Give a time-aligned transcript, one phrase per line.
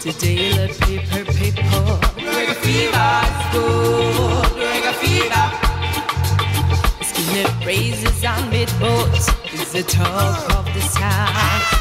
[0.00, 1.62] Today let paper, paper.
[2.16, 3.20] Reggae fever
[3.52, 4.46] good.
[4.56, 5.46] Reggae fever.
[7.04, 8.48] Skinhead raises on
[8.80, 11.79] boats is the talk of the town.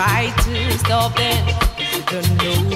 [0.00, 1.42] Try to stop it.
[2.06, 2.69] Don't know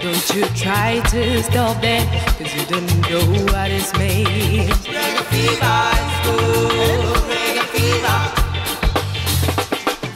[0.00, 4.68] Don't you try to stop cause you don't know what it's made.
[4.84, 5.80] Reggae fever.
[7.30, 8.20] Reggae fever.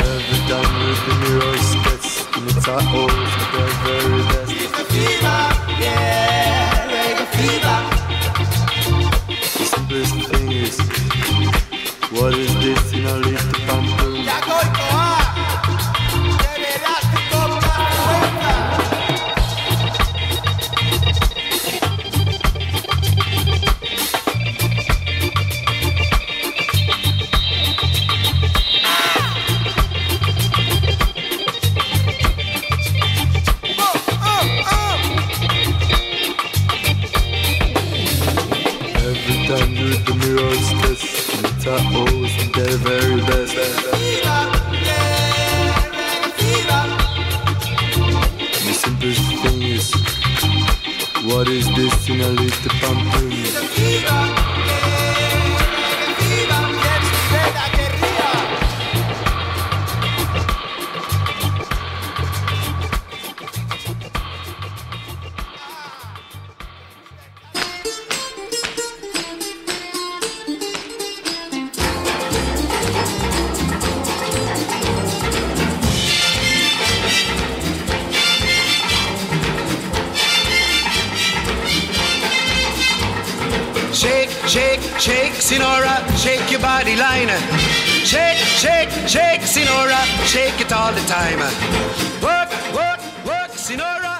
[0.00, 3.46] Every time you do your sketch, in the top, always the
[3.84, 4.52] very, best.
[4.92, 5.43] Fever,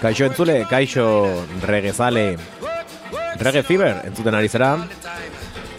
[0.05, 1.05] Kaixo entzule, kaixo
[1.65, 2.37] regezale,
[3.41, 4.75] rege fever entzuten ari zera.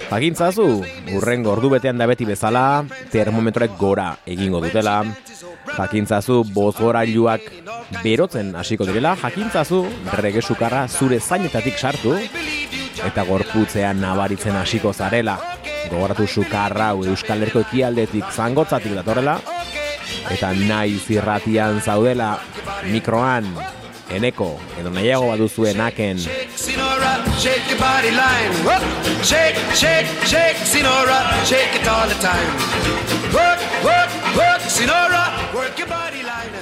[0.08, 0.66] Jakintzazu,
[1.14, 2.64] urrengo ordu betean da beti bezala,
[3.14, 4.96] termometroek gora egingo dutela.
[5.76, 7.46] Jakintzazu, bozgorailuak
[8.02, 9.14] berotzen hasiko direla.
[9.22, 9.84] Jakintzazu,
[10.18, 12.18] rege sukarra zure zainetatik sartu,
[13.06, 15.38] eta gorputzean nabaritzen hasiko zarela.
[15.94, 19.38] Gogoratu sukarra Euskal Herriko ekialdetik zangotzatik datorrela,
[20.34, 22.40] eta nahi zirratian zaudela
[22.90, 23.54] mikroan
[24.10, 26.20] eneko edo nahiago baduzue naken.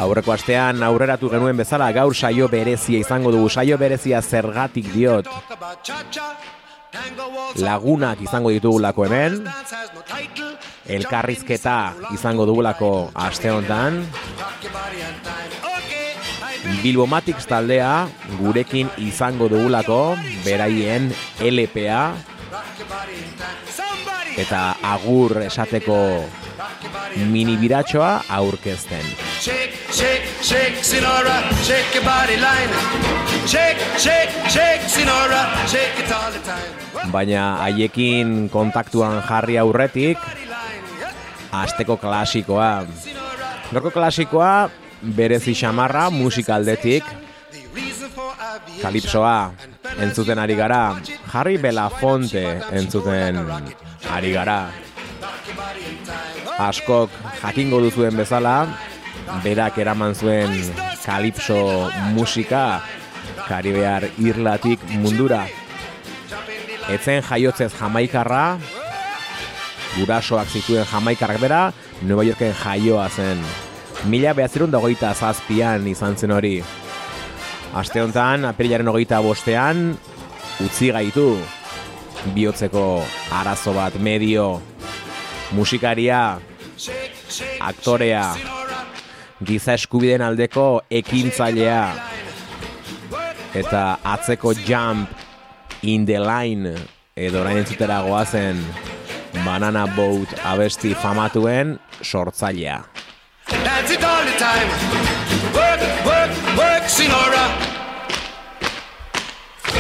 [0.04, 5.28] Aurreko astean aurreratu genuen bezala gaur saio berezia izango dugu saio berezia zergatik diot.
[7.58, 9.44] Lagunak izango ditugulako hemen.
[10.86, 11.78] Elkarrizketa
[12.14, 14.04] izango dugulako aste honetan
[16.84, 21.06] I Bilbomatics taldea gurekin izango dugulako beraien
[21.40, 22.02] LPA
[24.36, 25.96] eta agur esateko
[27.32, 29.00] mini biratxoa aurkezten.
[29.40, 32.76] shake, shake, shake, Sinora, shake your body line.
[33.48, 37.12] Shake, shake, shake, Sinora, shake it all the time.
[37.16, 40.20] Baina haiekin kontaktuan jarri aurretik
[41.64, 42.84] asteko klasikoa.
[43.72, 47.04] Gorko klasikoa berezi xamarra musikaldetik
[48.82, 49.52] kalipsoa
[50.00, 50.96] entzuten ari gara.
[51.32, 53.40] Jarri Belafonte entzuten
[54.12, 54.72] ari gara.
[56.60, 57.12] Askok
[57.42, 58.68] jakingo duzuen bezala,
[59.44, 60.54] berak eraman zuen
[61.06, 62.82] kalipso musika
[63.44, 65.44] Karibear irlatik mundura.
[66.92, 68.60] etzen jaiotzez jamaikarra,
[69.98, 71.62] gurasoak zituen jamaikarrak bera,
[72.02, 73.40] Nueva Yorken jaioa zen.
[74.04, 76.58] Mila behatzerun da hogeita zazpian izan zen hori.
[77.80, 79.94] Aste honetan, apirilaren hogeita bostean,
[80.64, 81.28] utzi gaitu
[82.36, 82.84] bihotzeko
[83.40, 84.60] arazo bat medio,
[85.56, 86.38] musikaria,
[87.64, 88.26] aktorea,
[89.44, 91.82] giza eskubideen aldeko ekintzailea,
[93.56, 95.10] eta atzeko jump
[95.82, 96.76] in the line,
[97.16, 98.60] edo orain entzutera goazen,
[99.44, 102.93] Banana Boat abesti famatuen sortzailea.
[103.48, 104.68] That's it all the time.
[105.54, 107.46] Work, work, work, Sinora.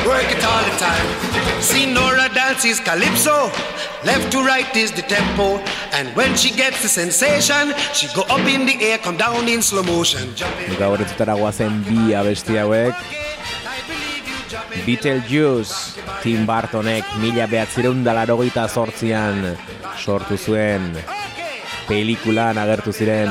[0.05, 1.07] Work it all the time.
[1.61, 3.51] Sinora dances calypso.
[4.03, 5.59] Left to right is the tempo.
[5.93, 9.61] And when she gets the sensation, she go up in the air, come down in
[9.61, 10.33] slow motion.
[10.77, 12.95] Gaur entzutera goazen bi abesti hauek.
[14.85, 19.55] Beetlejuice, Tim Burtonek mila behatzireun dalarogeita sortzian
[20.03, 20.91] sortu zuen
[21.87, 23.29] pelikulan agertu ziren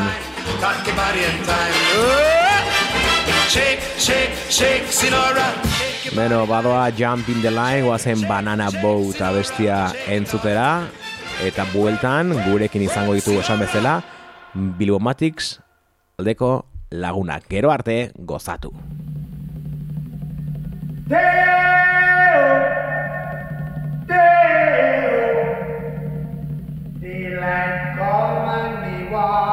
[6.16, 10.84] Beno, badoa Jump in the Line, guazen Banana Boat abestia entzutera,
[11.44, 14.02] eta bueltan, gurekin izango ditugu esan bezala,
[14.54, 15.54] Bilbomatics
[16.20, 17.48] aldeko lagunak.
[17.48, 18.72] Gero arte, gozatu.
[21.08, 21.92] Daylight
[29.24, 29.52] Oh.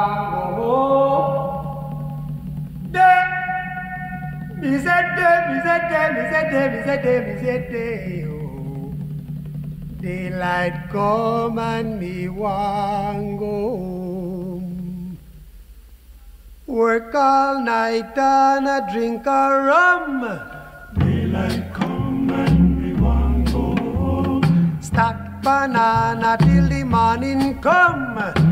[10.00, 15.18] Daylight come and me want go home.
[16.66, 20.22] Work all night and a drink a rum.
[20.98, 24.78] Daylight come and me want go home.
[24.80, 28.49] Stack banana till the morning come.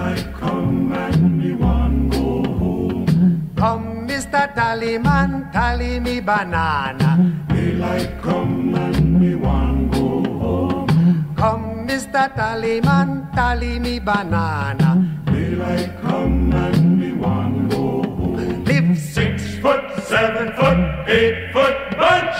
[0.00, 3.52] Daylight come and me want go home.
[3.54, 4.48] Come, Mr.
[4.54, 7.10] Tallyman, tally me banana.
[7.48, 11.34] Daylight come and me want go home.
[11.36, 12.34] Come, Mr.
[12.34, 14.90] Tallyman, tally me banana.
[15.26, 18.64] Daylight come and me want go home.
[18.64, 22.36] Live six foot, seven foot, eight foot bunch.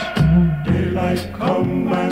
[0.64, 2.09] Daylight come and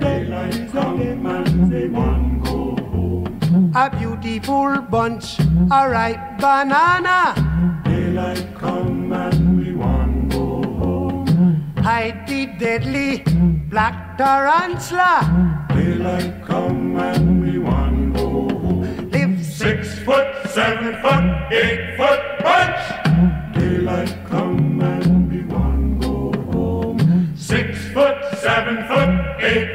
[0.00, 0.04] Is.
[0.04, 3.72] Daylight come and me want go home.
[3.74, 5.38] A beautiful bunch,
[5.70, 7.34] a ripe banana.
[7.84, 11.72] Daylight come and we want go home.
[11.78, 13.22] Hide the deadly
[13.70, 15.66] black tarantula.
[15.70, 19.10] Daylight come and we want go home.
[19.10, 23.54] Live six foot, seven foot, eight foot bunch.
[23.54, 27.32] Daylight come and we want go home.
[27.36, 29.73] Six foot, seven foot, eight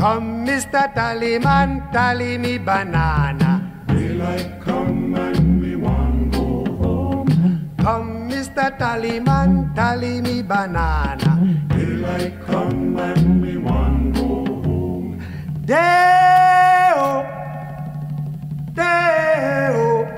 [0.00, 0.92] Come, Mr.
[0.94, 3.84] Tallyman, tally me banana.
[3.86, 7.70] Daylight come and we want go home.
[7.78, 8.76] Come, Mr.
[8.78, 11.30] Tallyman, tally me banana.
[11.68, 15.20] Daylight come and we want go home.
[15.66, 17.22] Day-o,
[18.72, 20.08] day-o.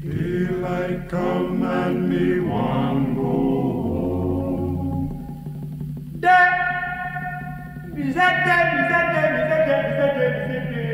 [0.00, 1.63] Daylight come
[7.94, 10.84] bizete, bizete, bizete, bizete, bizete.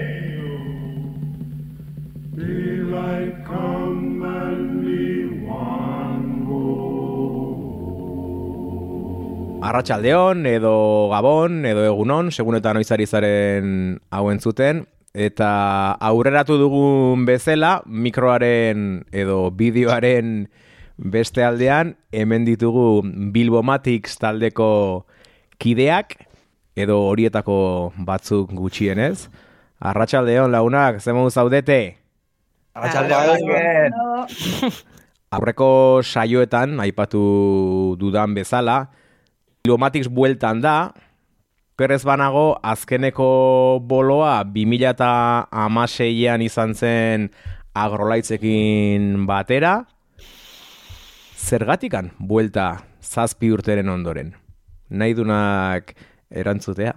[2.37, 6.63] Daylight come and me want go
[9.63, 15.51] Arratsaldeon edo Gabon edo Egunon, segun eta noizari zaren hau entzuten, eta
[16.01, 20.49] aurreratu dugun bezala, mikroaren edo bideoaren
[21.01, 23.03] beste aldean, hemen ditugu
[23.35, 25.07] Bilbomatics taldeko
[25.61, 26.17] kideak,
[26.83, 29.29] edo horietako batzuk gutxienez.
[29.81, 31.97] Arratsaldeon lagunak, zemo zaudete?
[35.37, 37.23] Aurreko saioetan, aipatu
[38.01, 38.91] dudan bezala,
[39.63, 40.93] Bilbomatics bueltan da,
[41.81, 47.33] Okerrez banago, azkeneko boloa 2006an izan zen
[47.73, 49.89] agrolaitzekin batera,
[51.41, 54.37] zergatikan buelta zazpi urteren ondoren.
[54.93, 55.97] Nahi dunak
[56.31, 56.95] erantzutea?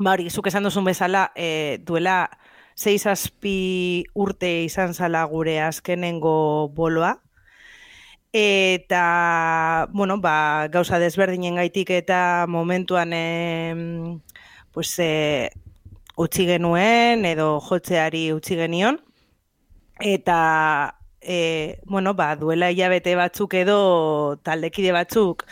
[0.00, 2.30] Ba hori, zuk esan duzun bezala, e, duela
[2.76, 7.18] zeiz zazpi urte izan zala gure azkenengo boloa,
[8.32, 13.26] eta, bueno, ba, gauza desberdinen gaitik eta momentuan e,
[14.72, 15.50] pues, e,
[16.16, 19.00] utzi genuen edo jotzeari utzi genion,
[20.00, 25.44] eta e, bueno, ba, duela hilabete batzuk edo taldekide batzuk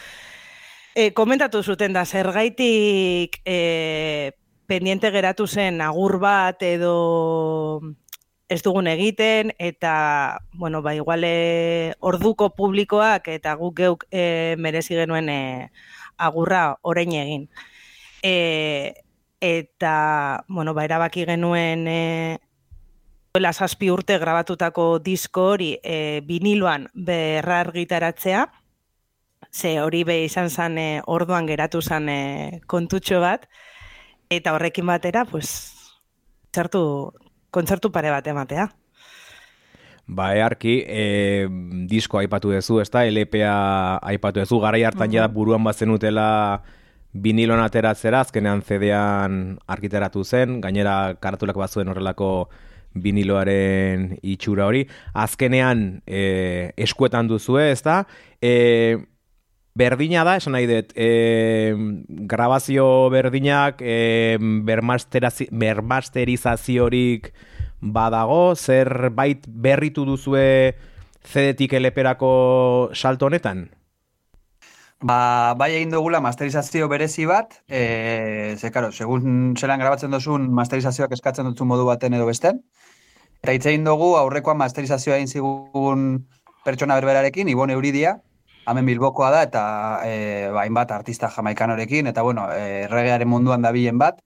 [0.99, 4.33] e, komentatu zuten da zergaitik e,
[4.67, 7.85] pendiente geratu zen agur bat edo
[8.50, 15.31] ez dugun egiten eta bueno, ba, iguale orduko publikoak eta guk geuk e, merezi genuen
[15.31, 15.71] e,
[16.19, 17.49] agurra orain egin.
[18.25, 18.99] E,
[19.38, 22.02] eta bueno, ba, erabaki genuen e,
[23.31, 28.49] duela zazpi urte grabatutako disko hori e, biniloan berra argitaratzea,
[29.52, 33.49] ze hori be izan zen e, orduan geratu zen e, kontutxo bat,
[34.30, 35.50] eta horrekin batera, pues,
[36.52, 37.12] txartu,
[37.50, 38.68] kontzertu pare bat ematea.
[40.09, 41.47] Ba, earki, e,
[41.88, 46.62] disko aipatu duzu, ez da, LPA aipatu duzu, garai hartan mm buruan bazen utela
[47.12, 52.49] binilon ateratzera, azkenean zedean argiteratu zen, gainera karatulak bat zuen horrelako
[52.95, 54.87] biniloaren itxura hori.
[55.14, 58.02] Azkenean e, eskuetan duzue, ez da?
[58.40, 58.97] E,
[59.78, 61.70] berdina da, esan nahi dut, e,
[62.30, 67.32] grabazio berdinak, e, bermasterizaziorik
[67.80, 70.75] badago, zer bait berritu duzue
[71.23, 73.70] zedetik eleperako salto honetan?
[74.99, 81.14] Ba, bai egin dugula masterizazio berezi bat, e, ze, karo, segun zelan grabatzen duzun masterizazioak
[81.14, 82.66] eskatzen dutzu modu baten edo besten,
[83.44, 86.26] eta hitz egin dugu aurrekoan masterizazioa egin zigun
[86.66, 88.18] pertsona berberarekin, Ibon Euridia,
[88.70, 89.62] hemen bilbokoa da, eta
[90.04, 94.20] e, ba, bat artista jamaikanorekin, eta bueno, e, regearen munduan da bilen bat,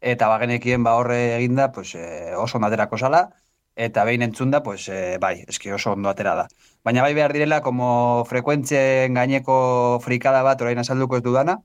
[0.00, 3.28] eta bagenekien ba horre eginda, pues, e, oso ondaterako sala,
[3.76, 6.46] eta behin entzun da, pues, e, bai, eski oso ondo atera da.
[6.84, 11.58] Baina bai behar direla, como frekuentzien gaineko frikada bat, orain azalduko ez dudana,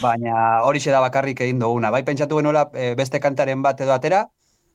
[0.00, 1.90] baina hori da bakarrik egin duguna.
[1.90, 4.28] Bai pentsatu genuela e, beste kantaren bat edo atera,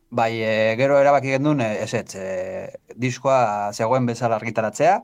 [0.09, 5.01] bai e, gero erabaki gendun, ez ez, e, diskoa zegoen bezala argitaratzea,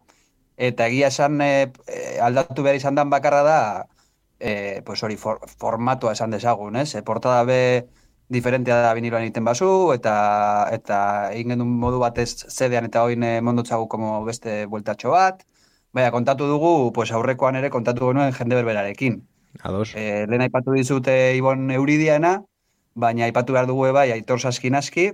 [0.58, 1.74] eta egia esan e,
[2.22, 3.60] aldatu behar izan dan bakarra da,
[4.40, 6.94] e, pues hori for, formatua esan dezagun, ez?
[6.96, 7.88] E, portada be,
[8.34, 10.14] diferentea da biniloan egiten bazu, eta
[10.74, 11.00] eta
[11.34, 15.44] egin genuen modu batez zedean eta hoin mondotzagu como beste bueltatxo bat.
[15.94, 19.22] Baina, kontatu dugu, pues aurrekoan ere kontatu genuen jende berberarekin.
[19.62, 19.94] Ados.
[19.96, 22.40] E, lehen aipatu dizute Ibon Euridiana,
[22.96, 25.12] baina aipatu behar dugu bai Aitor Saskin aski,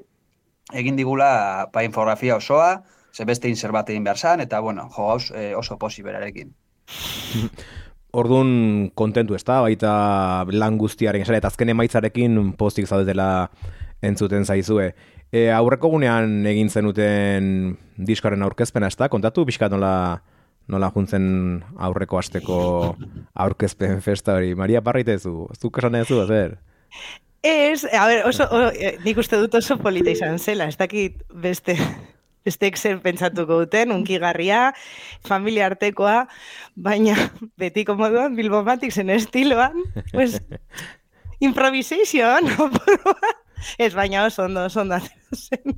[0.73, 5.07] egin digula pa infografia osoa, ze beste inser bat egin behar zan, eta bueno, jo
[5.07, 6.53] gauz e, oso posi berarekin.
[8.19, 9.91] Orduan kontentu ez da, baita
[10.49, 13.49] lan guztiaren esan, eta azken emaitzarekin postik zaudetela
[14.01, 14.93] entzuten zaizue.
[15.29, 17.77] E, aurreko gunean egin zenuten
[18.09, 19.93] diskaren aurkezpena ez da, kontatu pixka nola,
[20.73, 21.27] nola juntzen
[21.77, 22.59] aurreko asteko
[23.45, 24.55] aurkezpen festa hori.
[24.57, 26.57] Maria Parritezu, zuk esan ez du, zer?
[27.45, 31.21] Ez, a ber, oso, o, eh, nik uste dut oso polita izan zela, ez dakit
[31.29, 31.77] beste
[32.45, 34.69] bestek zer pentsatuko duten, unkigarria,
[35.27, 36.23] familia artekoa,
[36.75, 37.15] baina
[37.61, 39.77] betiko moduan, Bilbomatik zen estiloan,
[40.13, 40.39] pues,
[41.47, 42.49] improvisation,
[43.85, 44.99] ez baina oso ondo, oso ondo
[45.35, 45.77] zen.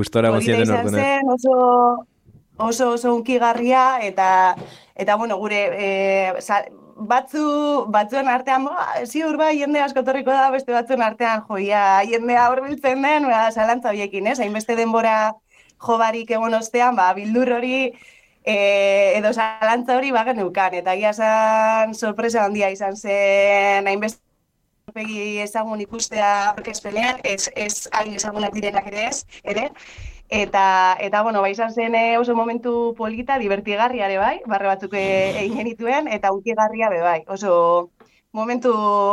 [0.00, 1.56] Gustora gozien den zen, oso,
[2.56, 4.56] oso, oso unkigarria, eta,
[4.96, 5.90] eta bueno, gure, e,
[7.00, 7.42] batzu,
[7.92, 13.28] batzuen artean, ba, ziur bai, jende askotorriko da, beste batzuen artean, joia, jende aurbiltzen den,
[13.28, 14.38] ba, zalantza biekin, ez?
[14.40, 15.32] Hainbeste denbora,
[15.86, 17.74] jo barik egon ostean, ba, bildur hori
[18.44, 18.56] e,
[19.18, 20.74] edo zalantza hori bagen neukan.
[20.80, 24.22] Eta gia zan sorpresa handia izan zen, hainbeste
[24.94, 29.68] pegi ezagun ikustea orkespelean, ez, ez hain ezagunak direnak ere ez, ere.
[30.30, 34.94] Eta, eta bueno, bai izan zen eh, oso momentu polita, divertigarria ere bai, barre batzuk
[34.94, 37.90] eh, egin genituen, eta utigarria be bai, oso
[38.32, 38.72] momentu,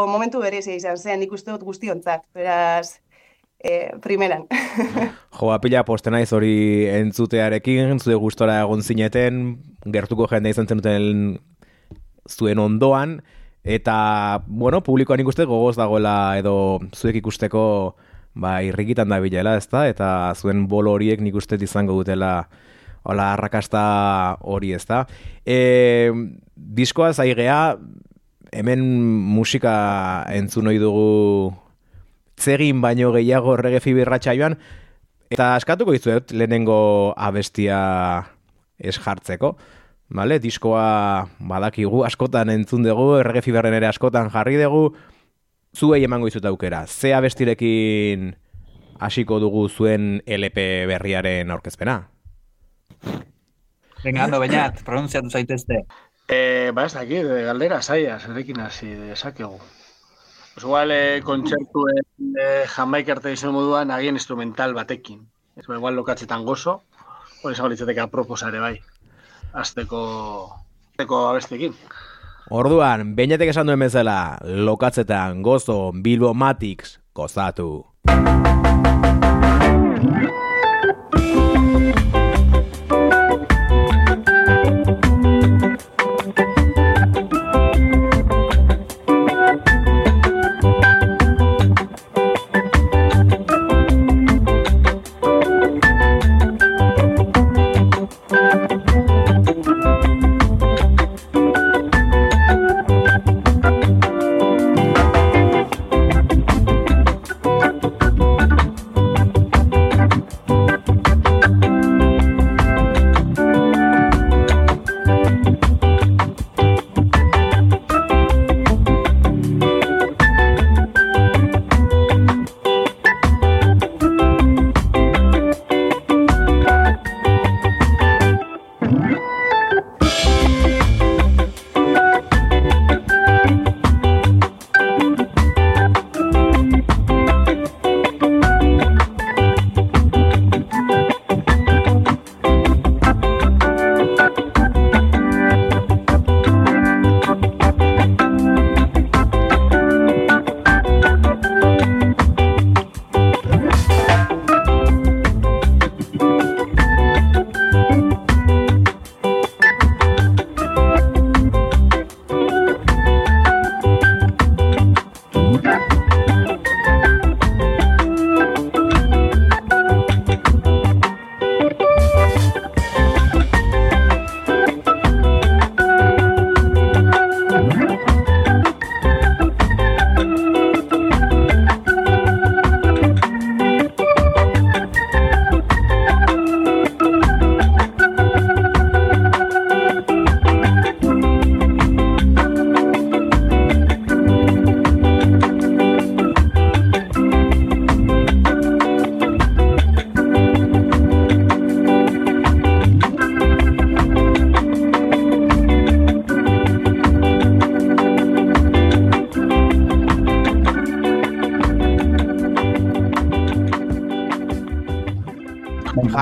[0.09, 2.99] momentu berezia izan zen, ikuste dut guztiontzat, beraz,
[3.59, 4.45] e, primeran.
[5.39, 11.37] jo, apila posten naiz hori entzutearekin, zure gustora egon zineten, gertuko jende izan zenuten
[12.27, 13.21] zuen ondoan,
[13.63, 17.63] eta, bueno, publikoan ikuste gogoz dagoela edo zuek ikusteko
[18.37, 19.87] ba, irrikitan da bilela, ezta?
[19.89, 22.47] Eta zuen bolo horiek nik uste izango dutela
[23.07, 25.05] hola arrakasta hori, ezta?
[25.45, 26.11] E,
[26.55, 27.77] diskoa zaigea,
[28.51, 28.83] hemen
[29.35, 31.53] musika entzun dugu
[32.39, 34.57] zegin baino gehiago rege fibirratxa joan,
[35.33, 37.79] eta askatuko izuet lehenengo abestia
[38.77, 39.57] ez jartzeko.
[40.09, 44.93] Vale, diskoa badakigu askotan entzun dugu, errege fiberren ere askotan jarri dugu,
[45.75, 46.85] zuei emango izut aukera.
[46.87, 48.29] Ze abestirekin
[48.99, 51.99] hasiko dugu zuen LP berriaren aurkezpena?
[54.03, 55.81] Venga, ando, bainat, pronunziatu zaitezte.
[56.27, 59.59] Eh, ba ez dakit, galdera zaia, zerekin hasi dezakegu.
[60.57, 61.99] Pues igual eh, kontzertuen
[62.41, 65.19] eh, jamaik arte izan moduan agien instrumental batekin.
[65.53, 66.79] Ez ba, igual lokatzetan gozo,
[67.43, 68.71] hori izango litzateke aproposare bai.
[69.53, 70.01] Azteko,
[70.95, 71.77] azteko abestekin.
[72.49, 77.69] Orduan, beinatek esan duen bezala, lokatzetan gozo Bilbo Matix gozatu.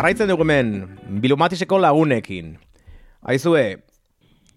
[0.06, 0.68] Jarraitzen dugu hemen,
[1.24, 2.52] bilomatiseko lagunekin.
[3.26, 3.80] Aizue,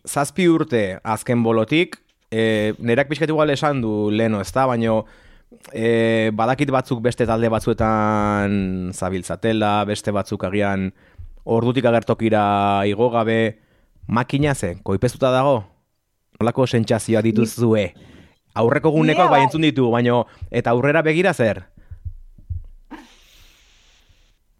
[0.04, 1.96] zazpi urte azken bolotik,
[2.28, 4.98] e, nerak pixket igual esan du leno, ez da, baino
[5.72, 10.90] e, badakit batzuk beste talde batzuetan zabiltzatela, beste batzuk agian
[11.48, 13.56] ordutik agertokira igo gabe,
[14.04, 15.62] makina ze, koipezuta dago?
[16.37, 17.87] Nolako sentsazioa dituzue?
[18.52, 21.64] Aurreko gunekoak bai entzun ditu, baino eta aurrera begira zer?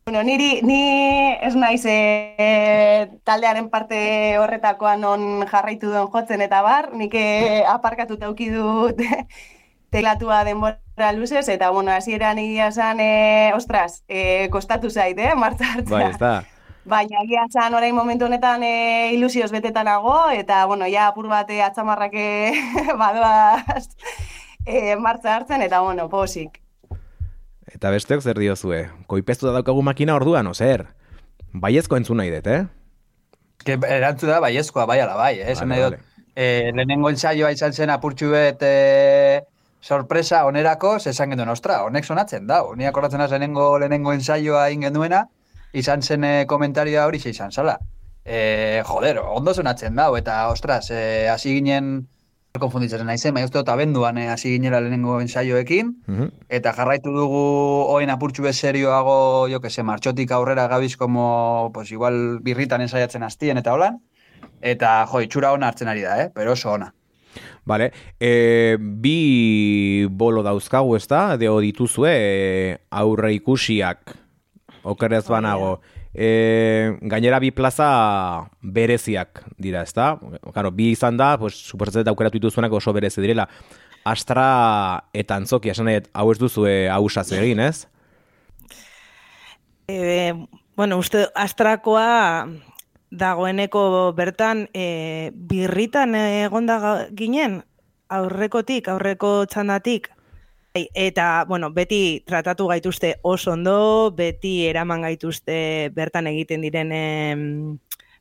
[0.09, 3.99] Bueno, niri, ni ez naiz e, taldearen parte
[4.41, 7.25] horretakoan non jarraitu duen jotzen eta bar, nik e,
[7.69, 9.03] aparkatuta auki dut
[9.93, 15.69] teklatua denbora luzez, eta bueno, hasieran egia zan, e, ostras, e, kostatu zait, eh, martza
[15.75, 15.99] hartzea.
[15.99, 16.33] Bai, ez da.
[16.89, 21.61] Baina egia zan orain momentu honetan e, ilusioz betetanago, eta bueno, ja apur bat e,
[21.61, 22.31] atzamarrak e,
[23.05, 23.91] badoaz
[24.65, 26.63] e, martza hartzen, eta bueno, posik.
[27.75, 28.87] Eta besteok zer diozue?
[29.11, 30.87] Koipeztu da daukagu makina orduan, o zer?
[31.53, 32.65] Baiezko entzun nahi dut, eh?
[33.65, 35.55] Que erantzu da baiezkoa, bai ala bai, eh?
[35.67, 35.99] Nahi dut,
[36.35, 39.41] eh, lehenengo ensaioa izan zen apurtxu bet eh,
[39.81, 42.63] sorpresa onerako, zesan genduen, ostra, honek sonatzen da.
[42.77, 45.25] Ni akordatzen az lehenengo, lehenengo ensaioa ingen duena,
[45.73, 47.79] izan zen eh, komentarioa hori izan zala.
[48.25, 52.09] Eh, joder, ondo sonatzen da, eta ostras, eh, hasi ginen
[52.59, 56.31] konfunditzen naizen, baina uste dut abenduan eh, hasi ginela lehenengo ensaioekin, Mhm.
[56.49, 57.43] eta jarraitu dugu
[57.93, 63.23] oen apurtxu bez serioago, jo que se, martxotik aurrera gabiz como, pues igual birritan ensaiatzen
[63.23, 64.01] hastien eta holan,
[64.63, 66.31] eta jo, itxura ona hartzen ari da, eh?
[66.35, 66.95] pero oso ona.
[67.65, 71.37] Vale, e, bi bolo dauzkagu, ez da?
[71.37, 74.17] Deo dituzue aurre ikusiak,
[74.83, 75.81] okerez banago.
[76.19, 80.17] E, gainera bi plaza bereziak dira, ezta?
[80.51, 83.47] Claro, bi izan da, pues suposatzen dut aukeratu dituzuenak oso berezi direla.
[84.03, 84.49] Astra
[85.15, 87.87] eta Antzokia, esan nahi, hau ez duzu hausaz egin, ez?
[89.87, 90.35] E,
[90.75, 92.49] bueno, uste Astrakoa
[93.15, 97.63] dagoeneko bertan e, birritan egonda ginen
[98.11, 100.11] aurrekotik, aurreko txandatik
[100.79, 106.93] Bai, Eta, bueno, beti tratatu gaituzte oso ondo, beti eraman gaituzte bertan egiten diren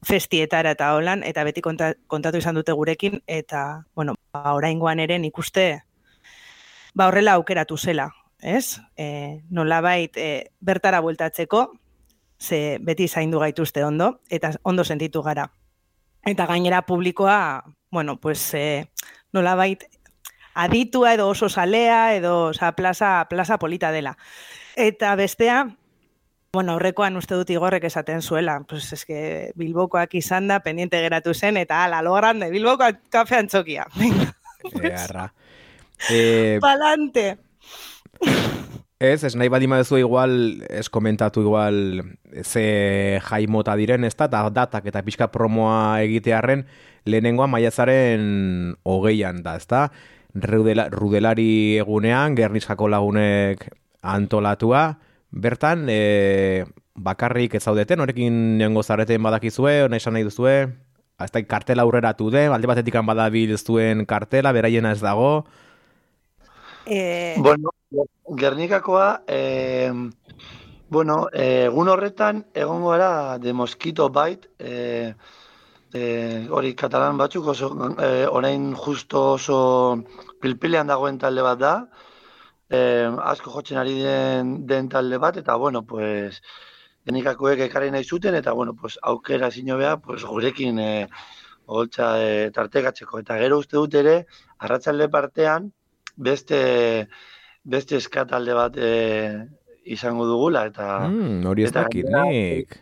[0.02, 5.20] festietara eta holan, eta beti konta, kontatu izan dute gurekin, eta, bueno, ba, oraingoan ere
[5.22, 5.84] nik uste,
[6.96, 8.10] ba, horrela aukeratu zela,
[8.42, 8.80] ez?
[8.98, 11.62] E, nolabait e, bertara bueltatzeko,
[12.42, 15.52] ze beti zaindu gaituzte ondo, eta ondo sentitu gara.
[16.26, 18.90] Eta gainera publikoa, bueno, pues, e,
[19.32, 19.86] nolabait
[20.58, 24.18] aditua edo oso salea edo oza, plaza, plaza polita dela.
[24.76, 25.68] Eta bestea,
[26.54, 31.58] bueno, aurrekoan uste dut igorrek esaten zuela, pues eske Bilbokoak izan da, pendiente geratu zen,
[31.62, 33.86] eta ala, lo grande, Bilbokoak kafe antzokia.
[34.00, 34.34] Venga,
[34.82, 35.32] Earra.
[36.10, 37.38] E, palante!
[38.98, 42.02] Ez, ez nahi badima duzu igual, ez komentatu igual
[42.42, 46.66] ze jaimota diren, ez da, datak eta pixka promoa egitearren,
[47.06, 49.88] lehenengoa maiatzaren hogeian da, ez da?
[50.44, 53.68] Rudela, rudelari egunean, gerniskako lagunek
[54.02, 55.00] antolatua,
[55.32, 60.58] bertan, e, bakarrik ez zaudeten, horrekin nengo zareten badakizue, nahi esan nahi duzue,
[61.20, 65.46] ez da, kartela aurreratu den, alde batetik badabil zuen kartela, beraiena ez dago,
[66.88, 67.72] Eh, Bueno,
[68.36, 69.92] Gernikakoa, eh,
[70.90, 75.14] bueno, egun horretan egongo gara de Mosquito Bite, eh,
[75.98, 77.70] eh, hori katalan batzuk oso,
[78.08, 79.60] eh, orain justo oso
[80.42, 81.74] pilpilean dagoen talde bat da,
[82.70, 86.42] eh, asko jotzen ari den, den talde bat, eta bueno, pues,
[87.08, 91.08] Gernikakoek ekarri nahi zuten, eta bueno, pues, aukera zino beha, pues, gurekin eh,
[91.66, 94.20] holtza eh, tartekatzeko, eta gero uste dut ere,
[94.60, 95.72] arratsalde partean,
[96.18, 97.08] beste
[97.68, 98.92] beste eska talde bat e,
[99.98, 102.78] izango dugula eta mm, hori ez dakit nik.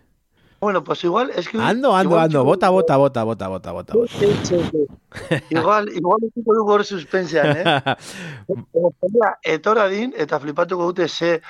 [0.60, 3.94] Bueno, pues igual es que Ando, ando, ando, bota, bota, bota, bota, bota, bota, bota.
[5.50, 7.63] igual igual utziko dugu hor suspensean, eh?
[9.08, 11.41] Eta etora din eta flipatuko dute ze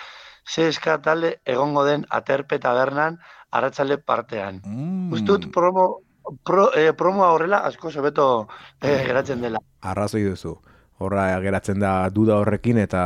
[0.47, 3.19] ze eska talde egongo den aterpe tabernan
[3.51, 4.61] arratsalde partean.
[4.65, 6.01] Mm, Uste dut promo
[6.43, 8.47] pro, eh, promoa horrela asko sobeto
[8.81, 9.59] eh, geratzen dela.
[9.81, 10.57] arrazoi duzu.
[10.97, 13.01] Horra geratzen da duda horrekin eta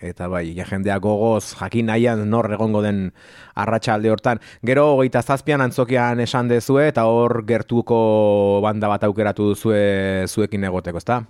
[0.00, 3.12] eta bai, ja jendeak gogoz jakin nahian nor egongo den
[3.54, 4.40] arratsalde hortan.
[4.66, 10.98] Gero hogeita zazpian antzokian esan dezue eta hor gertuko banda bat aukeratu duzue zuekin egoteko,
[10.98, 11.22] ezta?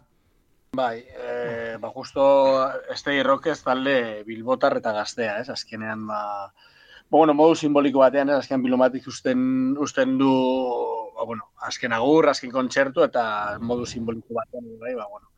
[0.76, 5.48] Bai, e, ba, justo Stay Rockez talde bilbotar eta gaztea, ez?
[5.50, 6.20] Azkenean, ba,
[6.52, 8.40] ba, bueno, modu simboliko batean, ez?
[8.42, 10.32] Azkenean bilomatik usten, usten du,
[11.16, 15.30] ba, bueno, azken agur, azken kontzertu, eta modu simboliko batean, bai, ba, bueno.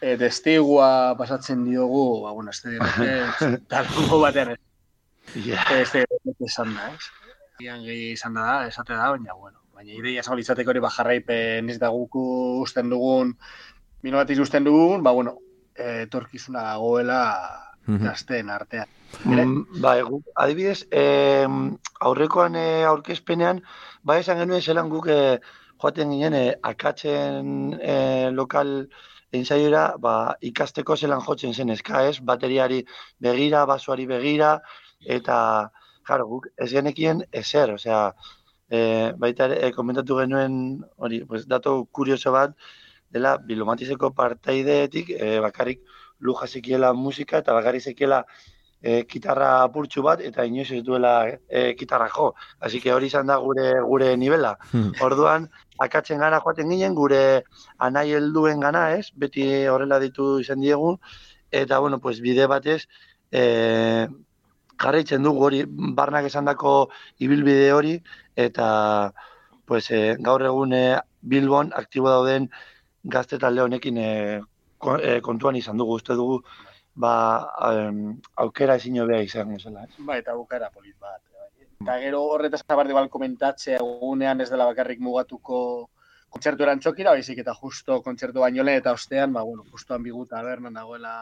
[0.00, 4.60] E, testigua pasatzen diogu, ba, bueno, Stay Rockez talgo batean, ez?
[5.34, 5.64] Yeah.
[5.74, 7.08] E, Rockez esan da, ez?
[7.64, 11.70] Ian gehi izan da, esate da, baina, bueno, baina ideia zabal izateko hori, ba, jarraipen
[11.74, 12.22] ez da guku
[12.62, 13.34] usten dugun,
[14.06, 15.38] Mino bat ikusten dugun, ba, bueno,
[15.74, 17.22] eh, etorkizuna dagoela
[17.88, 18.04] Mhm.
[18.04, 18.86] gazteen artean.
[19.24, 21.46] Mm, Ba, egu, adibidez, eh,
[22.00, 23.62] aurrekoan eh, aurkezpenean,
[24.04, 25.40] ba esan genuen zelan guk eh,
[25.80, 28.90] joaten ginen eh, akatzen eh, lokal
[29.32, 32.82] ensaiora, ba, ikasteko zelan jotzen zen eska ez, bateriari
[33.20, 34.58] begira, basoari begira,
[35.18, 35.38] eta,
[36.08, 38.02] jaro, guk ez genekien ezer, osea,
[38.70, 42.54] eh, baita ere, eh, komentatu genuen, hori, pues, dato kurioso bat,
[43.10, 45.82] dela, bilomatizeko partaideetik, eh, bakarrik
[46.20, 48.24] luja zekiela musika, eta bakarrik zekiela
[48.80, 52.34] e, kitarra apurtxu bat eta inoiz ez duela e, kitarra jo.
[52.60, 54.56] Así que hori izan da gure gure nivela.
[54.72, 54.92] Hmm.
[55.08, 57.44] Orduan akatzen gana joaten ginen gure
[57.78, 59.10] anai helduen gana, ez?
[59.14, 60.96] Beti horrela ditu izan diegu
[61.50, 62.88] eta bueno, pues bide batez
[63.32, 64.06] e,
[64.78, 67.94] jarraitzen dugu hori barnak esandako ibilbide hori
[68.36, 69.12] eta
[69.64, 72.50] pues e, gaur egun e, Bilbon aktibo dauden
[73.02, 74.10] gazte talde honekin e,
[74.78, 76.42] ko- kontuan izan dugu, uste dugu
[76.94, 77.14] ba,
[77.72, 79.86] em, aukera ezin hobea izango zela.
[79.98, 81.22] Ba, eta bukara polit bat.
[81.82, 85.58] Eta gero horretaz aparte bal komentatzea egunean ez dela bakarrik mugatuko
[86.28, 90.74] kontzertu erantxokira, baizik eta justo kontzertu baino lehen eta ostean, ba, bueno, justo ambigu tabernan
[90.76, 91.12] dagoela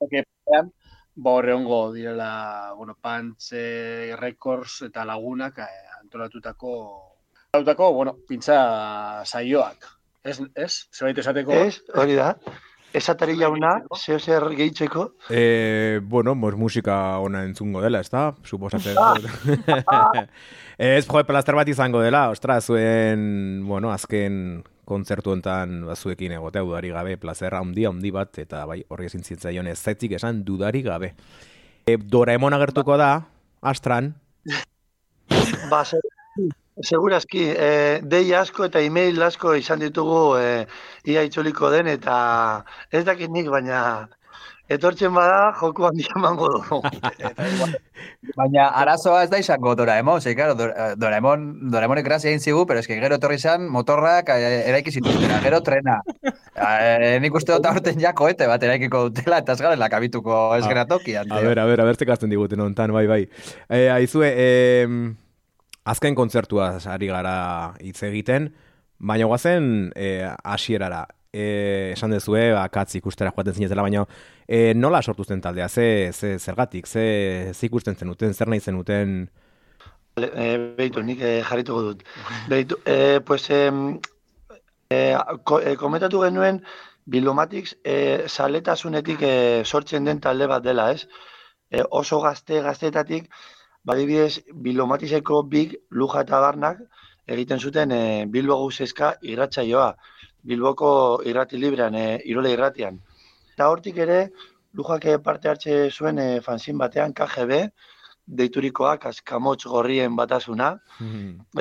[0.00, 0.72] kepean,
[1.14, 2.30] ba, horre hongo direla,
[2.76, 6.72] bueno, Pantxe, Records eta Lagunak eh, antolatutako
[7.48, 8.58] antolatutako, bueno, pintza
[9.24, 9.86] saioak.
[10.24, 10.72] Ez, ez?
[10.92, 11.54] Zerbait esateko?
[11.54, 12.32] Ez, hori da.
[12.92, 18.34] Esatari jauna, zeo zer gehitzeko, E, bueno, mos musika ona entzungo dela, ez da?
[18.44, 18.96] Suposatzen.
[20.78, 26.88] ez, jo, plaster bat izango dela, ostra, zuen, bueno, azken kontzertu hontan bazuekin egotea dudari
[26.94, 31.12] gabe, placer handi handi bat, eta bai, horri ezin zitzaion ez zaitik esan dudari gabe.
[31.86, 33.26] E, Doraemon agertuko da,
[33.60, 34.14] astran,
[35.68, 36.00] ba, se-
[36.82, 40.66] segurazki, eh, dei asko eta email asko izan ditugu eh,
[41.04, 44.08] ia itzuliko den, eta ez dakit nik, baina
[44.68, 46.78] etortzen bada, joku handia emango du.
[48.36, 52.82] Baina arazoa ez da izango Doraemon, ze, claro, Dora- Doraemon, Doraemonek grazia egin zigu, pero
[52.82, 56.02] eske gero etorri izan motorrak eh, eraiki zituztena, gero trena.
[56.58, 60.64] Eh, nik uste dut aurten ja koete bat eraikiko dutela, eta ez garela kabituko ez
[60.66, 61.32] Ah, gara tokian.
[61.32, 61.96] A ber, a ber, a ber,
[62.28, 63.22] diguten hontan, bai, bai.
[63.70, 64.86] E, aizue, e,
[65.88, 67.36] azken kontzertua ari gara
[67.80, 68.50] hitz egiten,
[68.98, 71.06] baina guazen e, hasierara.
[71.28, 74.04] E, esan dezue, akatz ikustera joaten zinetela, baina
[74.46, 79.18] e, nola sortu zen taldea, ze, ze zergatik, ze, ze ikusten zenuten, zer nahi zenuten...
[80.18, 82.00] Eh, Beitu, nik eh, jarrituko dut.
[82.50, 84.00] Beitu, eh, pues, em,
[84.90, 86.62] eh, ko, eh, komentatu genuen
[87.08, 91.06] Bilomatics eh, saletasunetik eh, sortzen den talde bat dela, ez?
[91.70, 93.28] Eh, oso gazte gaztetatik,
[93.88, 96.84] badibidez, Bilomatiseko big luja eta barnak
[97.36, 99.90] egiten zuten eh, Bilbo guzeska irratsaioa.
[100.48, 100.90] Bilboko
[101.28, 103.00] irrati librean, eh, irole irratian.
[103.52, 104.18] Eta hortik ere,
[104.78, 107.62] lujak eh, parte hartze zuen eh, fanzin batean KGB,
[108.40, 110.72] deiturikoa kaskamotx gorrien batasuna.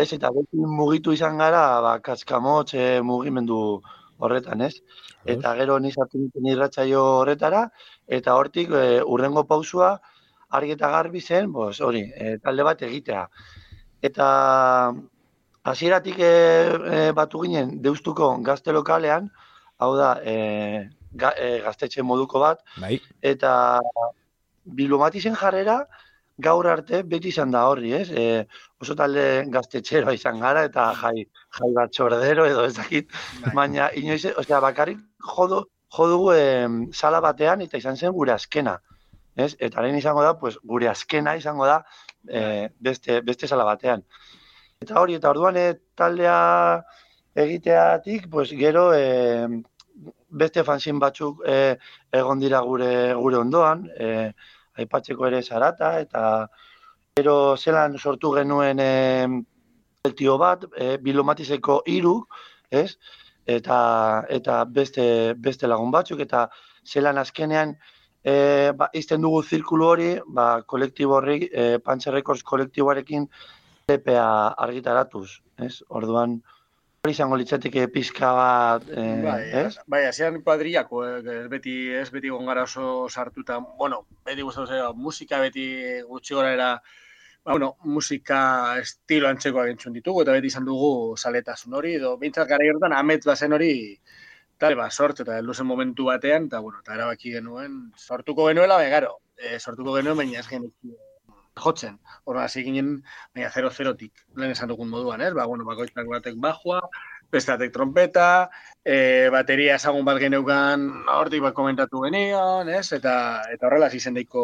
[0.04, 3.60] Ez, eta beti mugitu izan gara, ba, kaskamotx eh, mugimendu
[4.20, 4.74] horretan, ez?
[5.26, 7.68] Eta gero ni sartu nintzen irratsaio horretara,
[8.20, 9.98] eta hortik eh, urrengo pausua
[10.50, 13.28] argi eta garbi zen, bos, hori, eh, talde bat egitea.
[14.10, 14.28] Eta
[15.68, 19.30] hasieratik eh, eh, batu ginen deustuko gazte lokalean,
[19.78, 23.54] hau da, eh, ga, eh, gaztetxe moduko bat, Bai, eta
[24.78, 25.86] Bilomatizen jarrera
[26.38, 28.10] gaur arte beti izan da horri, ez?
[28.12, 28.26] E,
[28.84, 31.26] oso talde gaztetxeroa izan gara eta jai,
[31.60, 33.10] jai bat txordero edo ez dakit,
[33.58, 35.00] baina inoiz, osea, bakarrik
[35.32, 35.64] jodu,
[35.98, 38.78] jodugu em, sala batean eta izan zen gure azkena.
[39.38, 39.54] Ez?
[39.62, 41.78] Eta lehen izango da, pues, gure azkena izango da
[42.28, 44.04] e, beste, beste sala batean.
[44.82, 46.38] Eta hori, eta orduan e, taldea
[47.38, 49.48] egiteatik, pues, gero e,
[50.42, 51.76] beste fanzin batzuk e,
[52.20, 54.32] egon dira gure gure ondoan, e,
[54.82, 56.24] aipatzeko ere zarata, eta
[57.18, 58.92] gero zelan sortu genuen e,
[60.10, 62.18] eltio bat, e, bilomatizeko hiru,
[62.72, 62.98] ez?
[63.48, 63.78] Eta,
[64.34, 66.48] eta beste, beste lagun batzuk, eta
[66.86, 67.78] zelan azkenean
[68.24, 73.28] e, ba, izten dugu zirkulu hori, ba, kolektibo horri, e, Pantxe Records kolektiboarekin
[73.88, 74.28] LPA
[74.68, 75.82] argitaratuz, ez?
[75.88, 76.38] Orduan,
[77.06, 79.78] hori izango litzateke pizka bat, e, Bai, ez?
[79.88, 85.40] bai, hasian kuadrillako, eh, beti, ez beti gongara oso sartuta, bueno, beti gustatu zera, musika
[85.40, 85.68] beti
[86.10, 86.70] gutxi gora era,
[87.46, 88.42] ba, bueno, musika
[88.82, 93.24] estilo antzekoak entzun ditugu, eta beti izan dugu saletasun hori, edo bintzat gara hortan amets
[93.26, 93.72] bazen hori,
[94.58, 98.94] tal, ba, sortu, eta luzen momentu batean, eta, bueno, eta erabaki genuen, sortuko genuela, baina,
[98.94, 100.48] garo, e, sortuko genuen, baina ez
[101.58, 101.98] jotzen.
[102.26, 103.02] Horra, hasi ginen,
[103.36, 105.34] baina 0-0tik, lehen esan dugun moduan, ez?
[105.34, 106.82] Ba, bueno, bakoitzak batek bajua,
[107.34, 108.50] bestatek trompeta,
[108.86, 110.86] e, bateria ezagun bat geneukan,
[111.18, 112.92] hortik bat komentatu genion, ez?
[112.96, 113.16] Eta,
[113.54, 114.44] eta horrela hasi zen daiko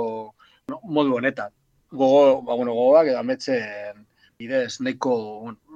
[0.72, 1.54] no, modu honetan.
[1.94, 4.02] Gogo, ba, bueno, gogoak edo ametzen
[4.42, 5.14] bidez, nahiko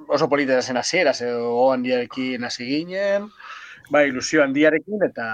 [0.08, 3.30] oso polita zen hasiera, ze gogo handiarekin hasi ginen,
[3.90, 5.28] ba, ilusio handiarekin, eta,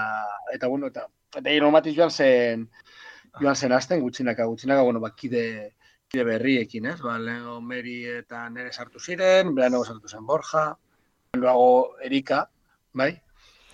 [0.53, 2.67] eta bueno, eta, eta iromatiz joan zen,
[3.39, 5.45] joan zen azten, gutxinaka, gutxinaka, bueno, ba, kide,
[6.15, 6.99] berriekin, ez?
[7.03, 10.69] Ba, lehenko Meri eta nere sartu ziren, lehenko sartu zen Borja,
[11.35, 12.45] luego Erika,
[12.93, 13.11] bai?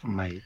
[0.01, 0.41] Bai.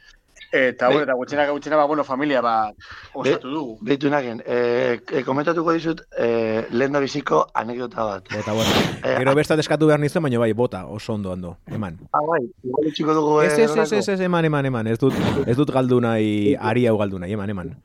[0.52, 2.76] Eta, bueno, eta gutxinaka, gutxinaka, ba, bueno, familia bat
[3.14, 3.78] osatu dugu.
[3.82, 8.30] Beitu nagen, e, e, komentatuko dizut e, lehen da biziko anekdota bat.
[8.32, 8.84] Bota, bota.
[9.04, 11.98] Eh, Gero besta eskatu behar nizuen, baina bai, bota, oso ondo ondo, eman.
[12.14, 13.96] Ah, bai, igual utxiko dugu Ez, ez, ez, erorako.
[13.96, 15.14] ez, ez, eman, eman, eman, ez dut,
[15.46, 17.76] ez dut galdu nahi, ari hau galdu nahi, eman, eman.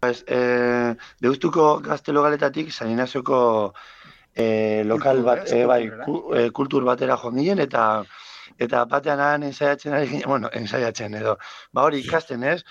[0.00, 3.72] Pues, eh, deustuko gaztelogaletatik San Inazioko
[4.34, 5.52] eh, lokal Kultur, bat, ez?
[5.52, 5.90] eh, bai,
[6.36, 8.04] eh, kultur batera joan ginen, eta
[8.58, 11.36] eta batean han ensaiatzen ari ginen, bueno, ensaiatzen edo,
[11.72, 12.62] ba hori ikasten, ez?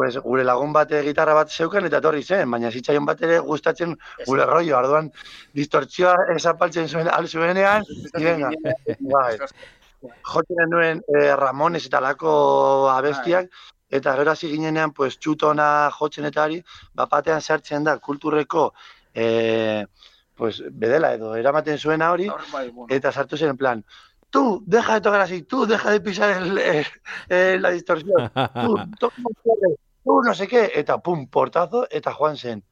[0.00, 3.40] Pues, gure lagun bat eh, gitarra bat zeukan eta etorri zen, baina zitzaion bat ere
[3.44, 5.10] gustatzen gure rollo, arduan
[5.58, 7.84] distortzioa esapaltzen zuen al zuenean,
[8.16, 8.50] y venga,
[9.00, 9.36] bai.
[10.32, 12.32] jotzen nuen eh, Ramones eta lako
[12.94, 13.50] abestiak,
[13.90, 16.62] eta gero hasi ginenean, pues, txutona jotzen eta hori,
[16.96, 18.70] bapatean sartzen da kulturreko
[19.12, 19.84] eh,
[20.40, 23.84] pues, bedela edo eramaten zuena hori, Hor, bai, eta sartu zen en plan,
[24.30, 26.86] tú, deja de tocar así, tú, deja de pisar el, eh,
[27.28, 28.30] eh, la distorsión,
[28.98, 29.10] tú,
[30.04, 32.64] uh, no seke, eta pum, portazo, eta joan zen.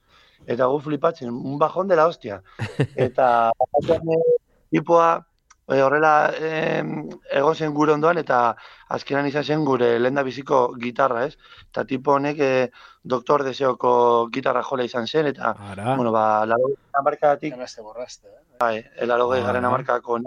[0.46, 2.42] Eta gu flipatzen, un bajón de la hostia.
[2.96, 3.50] Eta
[4.70, 5.27] tipoa,
[5.68, 6.82] eh, horrela eh,
[7.30, 8.56] egon zen gure ondoan, eta
[8.88, 11.36] azkenan izan zen gure lenda biziko gitarra, ez?
[11.68, 12.70] Eta tipo honek eh,
[13.02, 15.94] doktor deseoko gitarra jola izan zen, eta, Ara.
[15.96, 16.72] bueno, ba, laro
[17.04, 18.44] markadatik, Ganaste borraste, eh?
[18.60, 19.40] bai, elaro Ah.
[19.40, 20.20] garen amarkako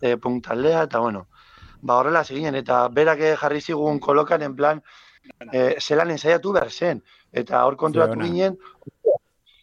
[0.00, 1.26] e, punktaldea, eta bueno,
[1.82, 4.82] ba, horrela ziginen, eta berak eh, jarri zigun kolokan, en plan,
[5.52, 8.58] eh, zelan ensaiatu behar zen, eta hor konturatu ginen,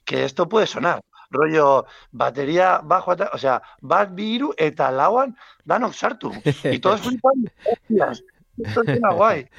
[0.06, 1.02] que esto puede sonar,
[1.34, 6.32] rollo, batería bajo, eta, o sea, bat bi hiru eta lauan danok sartu,
[6.63, 8.24] y todos flipan, hostias,
[8.58, 9.00] esto es.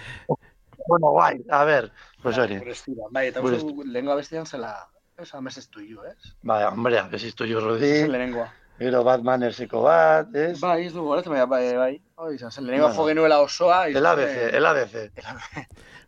[0.87, 1.91] Bueno, guay, a ver,
[2.23, 2.59] pues hori.
[3.11, 6.35] Bai, eta du lehengo abestian zela, ez amez ez duio, ez?
[6.43, 8.53] Bai, hombre, a ver si estoy yo, Zen Rodi, lehenengoa.
[8.79, 10.61] gero Batmanerseko bat, ez?
[10.61, 12.03] Bai, ez du goratzen, baina bai, bai.
[12.17, 13.03] Hoi, izan zen, lehenengoa Bueno.
[13.03, 13.87] jo genuela osoa.
[13.89, 14.95] El ABC, el ABC.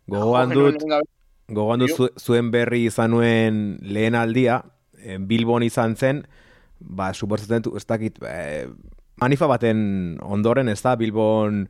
[0.07, 0.75] Gogoan dut,
[1.47, 4.61] gogoan dut zu- zuen berri izan nuen lehen aldia,
[5.19, 6.25] Bilbon izan zen,
[6.79, 8.67] ba, suposatzen dut, ez dakit, eh,
[9.21, 11.67] manifa baten ondoren, ez da, Bilbon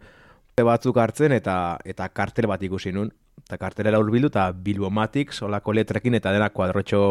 [0.58, 3.12] batzuk hartzen, eta eta kartel bat ikusi nun.
[3.46, 7.02] Eta kartelera urbildu, eta Bilbomatik, solako letrekin, eta dena kuadrotxo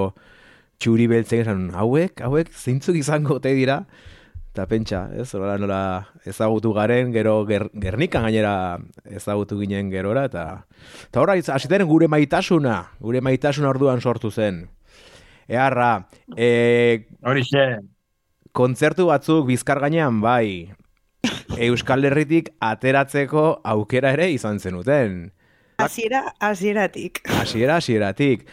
[0.83, 3.79] txuri beltzen esan, hauek, hauek, zeintzuk izango te dira,
[4.53, 5.79] eta pentsa, ez, hola nola
[6.29, 10.45] ezagutu garen, gero ger, gernikan gainera ezagutu ginen gerora, eta
[11.07, 14.67] eta horra iz- hasi zen gure maitasuna, gure maitasuna orduan sortu zen.
[15.49, 17.67] Eharra, e, Horixe.
[18.53, 20.75] kontzertu batzuk bizkar gainean bai,
[21.57, 25.33] Euskal Herritik ateratzeko aukera ere izan zenuten.
[25.79, 27.21] Hasiera, hasieratik.
[27.41, 28.47] Hasiera, hasieratik.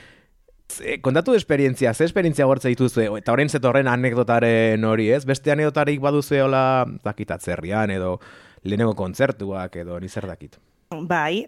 [1.02, 5.24] Kontatu esperientzia, ze esperientzia gortza dituzue, eta orain zetorren anekdotaren hori, ez?
[5.26, 8.18] Beste anekdotarik baduzue hola, dakit atzerrian, edo
[8.64, 10.58] lehenengo kontzertuak, edo ni zer dakit.
[10.90, 11.46] Bai,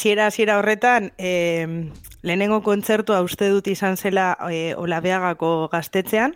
[0.00, 6.32] hasiera hasiera horretan, eh, lehenengo kontzertua uste dut izan zela eh, Olabeagako gaztetzean,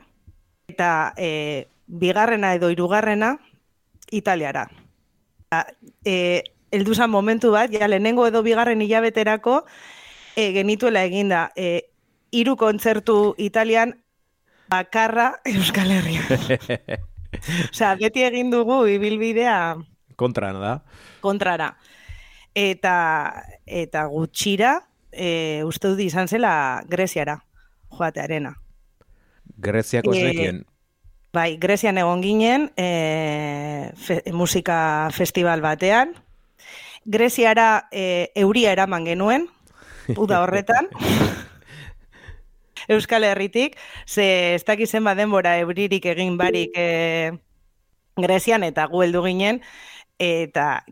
[0.68, 3.38] eta eh, bigarrena edo hirugarrena
[4.10, 4.68] Italiara.
[6.04, 9.62] Heldu zen momentu bat, ja lehenengo edo bigarren hilabeterako
[10.36, 11.88] eh, genituela eginda eh,
[12.30, 13.96] hiru kontzertu Italian
[14.68, 16.28] bakarra Euskal Herrian.
[17.72, 19.76] Osea, beti egin dugu ibilbidea
[20.16, 20.82] Kontran, da?
[21.24, 21.78] kontrara.
[22.54, 24.76] Eta, eta gutxira,
[25.10, 27.40] e, uste dut izan zela Greziara,
[27.90, 28.54] joatearena.
[29.56, 30.64] Greziako Eh, esnekien.
[31.34, 36.14] Bai, Grezian egon ginen, e, fe, musika festival batean.
[37.04, 39.48] Greziara e, euria eraman genuen,
[40.16, 40.88] uda horretan.
[42.88, 47.32] Euskal Herritik, ze ez dakiz zenbat denbora euririk egin barik e,
[48.16, 49.60] Grezian eta gu heldu ginen,
[50.18, 50.84] eta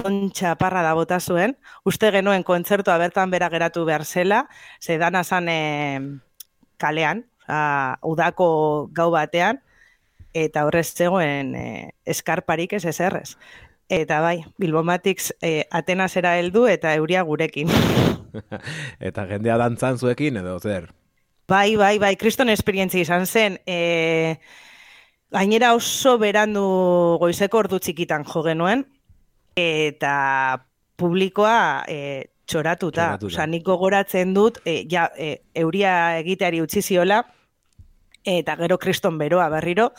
[0.00, 1.56] kriston txaparra da bota zuen.
[1.84, 4.46] Uste genuen kontzertua bertan bera geratu behar zela,
[4.80, 6.00] ze dana zan e,
[6.78, 9.60] kalean, oza, udako gau batean,
[10.32, 13.36] eta horrez zegoen e, eskarparik ez ezerrez.
[13.88, 17.68] Eta bai, Bilbomatics e, Atenasera heldu eta euria gurekin.
[19.08, 20.92] eta jendea dantzan zuekin, edo zer?
[21.48, 23.58] Bai, bai, bai, kriston esperientzia izan zen.
[23.66, 24.38] E,
[25.34, 28.86] gainera oso berandu goizeko ordu txikitan jo genuen,
[29.88, 30.14] eta
[31.00, 31.98] publikoa e,
[32.50, 33.16] txoratuta.
[33.16, 33.26] Txoratuta.
[33.30, 37.22] Osa, nik gogoratzen dut, e, ja, e, euria egiteari utzi ziola,
[38.26, 39.90] eta gero kriston beroa berriro,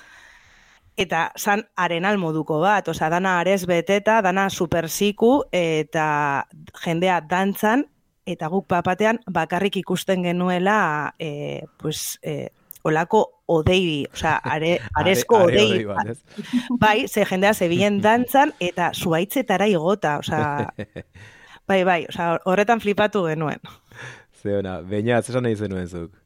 [0.99, 6.45] eta zan arenal moduko bat, osea, dana arez beteta, dana superziku, eta
[6.83, 7.85] jendea dantzan,
[8.27, 12.51] eta guk papatean bakarrik ikusten genuela, e, pues, e,
[12.83, 16.45] olako odei, osea, are, arezko Are- are odei, bat, ez?
[16.83, 20.73] bai, ze jendea zebilen dantzan, eta zuaitzetara igota, osea,
[21.67, 23.59] bai, bai, osea, horretan flipatu genuen.
[24.41, 26.17] Zeona, baina, zesan nahi zenuen zuk.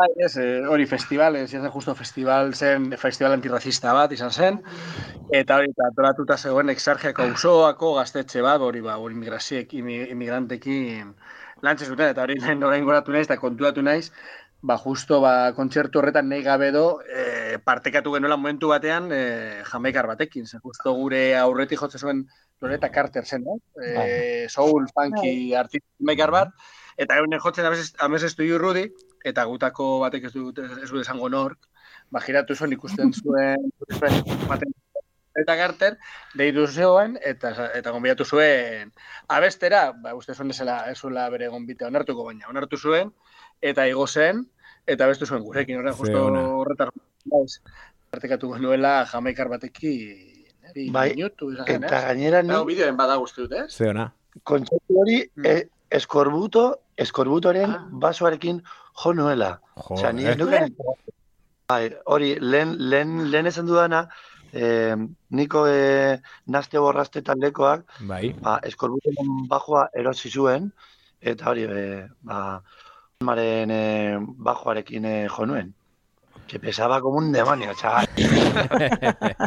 [0.00, 4.60] Bai, ez, eh, hori festival, ez justo festival zen, festival antirracista bat izan zen,
[5.34, 11.10] eta hori, eta antolatuta zegoen exargiako auzoako gaztetxe bat, hori ba, hori migrazioek, imi- imigrantekin
[11.66, 14.06] lantze zuten, eta hori lehen orain goratu naiz, eta kontuatu naiz,
[14.62, 20.06] ba, justo, ba, kontzertu horretan nahi gabe do, eh, partekatu genuela momentu batean, eh, jamaikar
[20.06, 22.26] batekin, ze justo gure aurretik jotze zuen
[22.60, 23.56] Loreta Carter zen, no?
[23.82, 26.52] Eh, soul, funky, artista jamaikar bat,
[26.96, 27.66] eta egun jotzen
[27.98, 28.84] amez estu Rudi,
[29.24, 31.58] eta gutako batek ez dut ez dut esango nork,
[32.10, 34.72] ba, giratu zuen ikusten zuen, zuen baten
[35.40, 35.96] eta Carter,
[36.34, 38.92] deitu zegoen, eta, eta gonbidatu zuen
[39.28, 43.12] abestera, ba, uste zuen esela, esuela bere gonbitea onartuko baina, onartu zuen,
[43.62, 44.46] eta igo zen,
[44.86, 46.24] eta abestu zuen gurekin, horren justo
[46.60, 46.90] horretar,
[47.30, 47.60] naiz,
[48.10, 53.42] partekatu genuela jamaikar batekin, neri Bai, minutu, izan Eta gainera Hau ni bideoen bada guzti
[53.42, 53.68] dut, ez?
[53.76, 54.12] Zeona.
[54.44, 55.46] kontzertu hori Mm.
[55.46, 58.62] e, eskorbuto, eskorbutoren basoarekin
[59.02, 59.60] jo nuela.
[59.74, 60.32] Osea, ni Joder.
[60.32, 60.74] ez nuken
[61.68, 64.08] Bai, hori, lehen, lehen, lehen esan dudana,
[64.52, 64.96] eh,
[65.30, 68.32] niko eh, naste borraste taldekoak, Bai.
[68.42, 70.72] ba, eskorbutoren bajoa erosi zuen,
[71.20, 72.62] eta hori, eh, ba,
[73.20, 75.74] maren eh, bajoarekin eh, jo nuen.
[76.46, 78.08] Que pesaba como un demonio, chaval.
[78.16, 79.44] Eta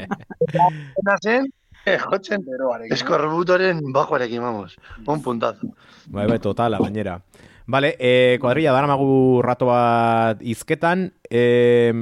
[1.24, 1.52] zen,
[1.86, 2.46] eh, jotzen,
[2.92, 4.78] eskorbutoren bajoarekin, vamos.
[5.08, 5.68] Un puntazo.
[6.06, 7.22] Bai, bai, totala, gainera.
[7.66, 11.94] Vale, eh, kuadrilla, daramagu rato bat izketan, eh,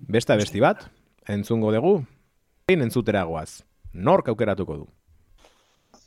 [0.00, 0.90] beste abesti bat,
[1.28, 2.04] entzungo dugu,
[2.66, 3.62] entzutera goaz.
[3.92, 4.88] Nork aukeratuko du?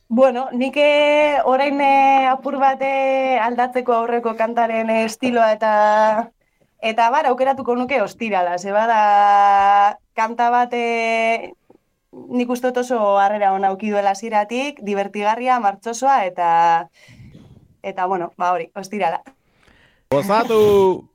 [0.07, 5.71] Bueno, nik eh, orain eh, apur bate aldatzeko aurreko kantaren estiloa eta
[6.85, 11.53] eta bar aukeratuko nuke ostirala, ze bada kanta bat eh,
[12.11, 16.89] nik uste oso harrera ona auki duela hasieratik, divertigarria, martxosoa eta
[17.81, 19.23] eta bueno, ba hori, ostirala.
[20.11, 21.14] Gozatu!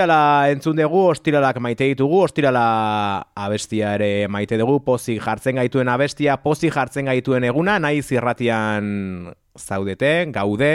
[0.00, 2.60] Ostirala entzun dugu, ostiralak maite ditugu, ostirala
[3.36, 9.28] abestia ere maite dugu, pozik jartzen gaituen abestia, pozik jartzen gaituen eguna, nahi zirratian
[9.60, 10.70] zaudete, gaude,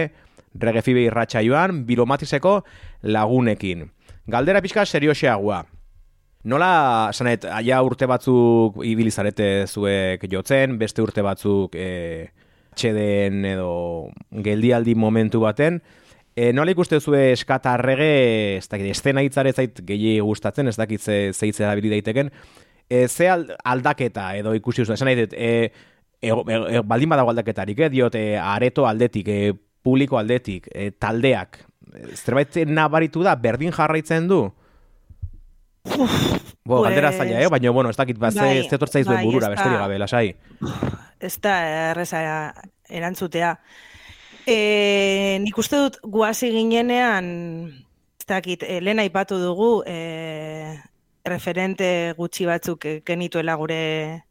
[0.62, 2.60] regefibe irratxa joan, bilomatiseko
[3.02, 3.88] lagunekin.
[4.30, 5.64] Galdera pixka serioxeagoa.
[6.46, 12.30] Nola, sanet, aia urte batzuk ibilizarete zuek jotzen, beste urte batzuk e,
[12.78, 13.74] txeden edo
[14.46, 15.82] geldialdi momentu baten,
[16.36, 21.00] E, nola ikuste zue eskata rege, ez dakit, estena hitzare zait gehi gustatzen, ez dakit
[21.02, 22.32] ze, zeitze erabili daiteken,
[22.90, 25.72] e, ze al- aldaketa edo ikusi zuen, esan nahi dut, e,
[26.20, 29.54] e, e, e, baldin badago aldaketarik, eh, diot, e, areto aldetik, e,
[29.86, 31.62] publiko aldetik, e, taldeak,
[32.20, 34.42] zerbait nabaritu da, berdin jarraitzen du?
[36.66, 37.48] Bo, galdera Pues, zaila, eh?
[37.48, 40.00] baina, bueno, ez dakit, ba, ze, bai, ze tortzai zuen bai, burura, ez besterik gabe,
[40.02, 40.36] lasai.
[41.20, 41.58] ez da
[41.92, 42.22] erreza
[42.90, 43.60] erantzutea.
[44.46, 47.26] E, nik uste dut guazi ginenean,
[48.20, 50.78] ez dakit, e, lehen aipatu dugu, e,
[51.26, 54.24] referente gutxi batzuk genituela gure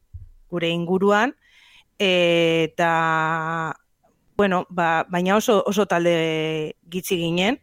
[0.50, 1.34] gure inguruan.
[1.98, 3.74] Eta
[4.36, 7.58] bueno, ba, baina oso oso talde gitzi ginen.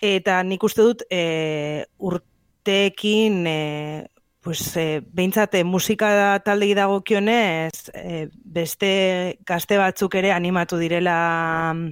[0.00, 3.58] Eta nik uste dut e, urteekin e,
[4.44, 8.90] pues, e, behintzate musika taldei dagokionez e, beste
[9.48, 11.88] gazte batzuk ere animatu direla mm,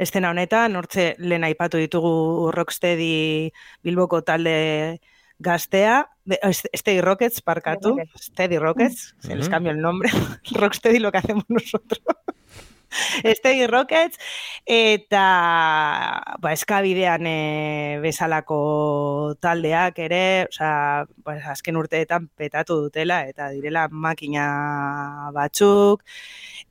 [0.00, 3.52] estena honetan, hortze lehen aipatu ditugu Rocksteady
[3.84, 4.98] Bilboko talde
[5.38, 6.08] gaztea,
[6.50, 10.10] Steady Rockets, parkatu, Steady Rockets, se les cambio el nombre,
[10.52, 12.02] Rocksteady lo que hacemos nosotros.
[13.38, 14.18] Steady Rockets,
[14.66, 15.24] eta
[16.40, 25.30] ba, eskabidean e, bezalako taldeak ere, osea, ba, azken urteetan petatu dutela, eta direla makina
[25.36, 26.04] batzuk,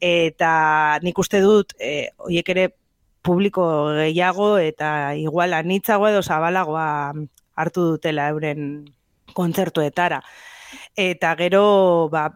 [0.01, 2.67] eta nik uste dut, e, oiek ere
[3.27, 7.13] publiko gehiago eta igual anitzago edo zabalagoa
[7.59, 8.85] hartu dutela euren
[9.35, 10.21] kontzertuetara.
[10.95, 12.29] Eta gero, ba,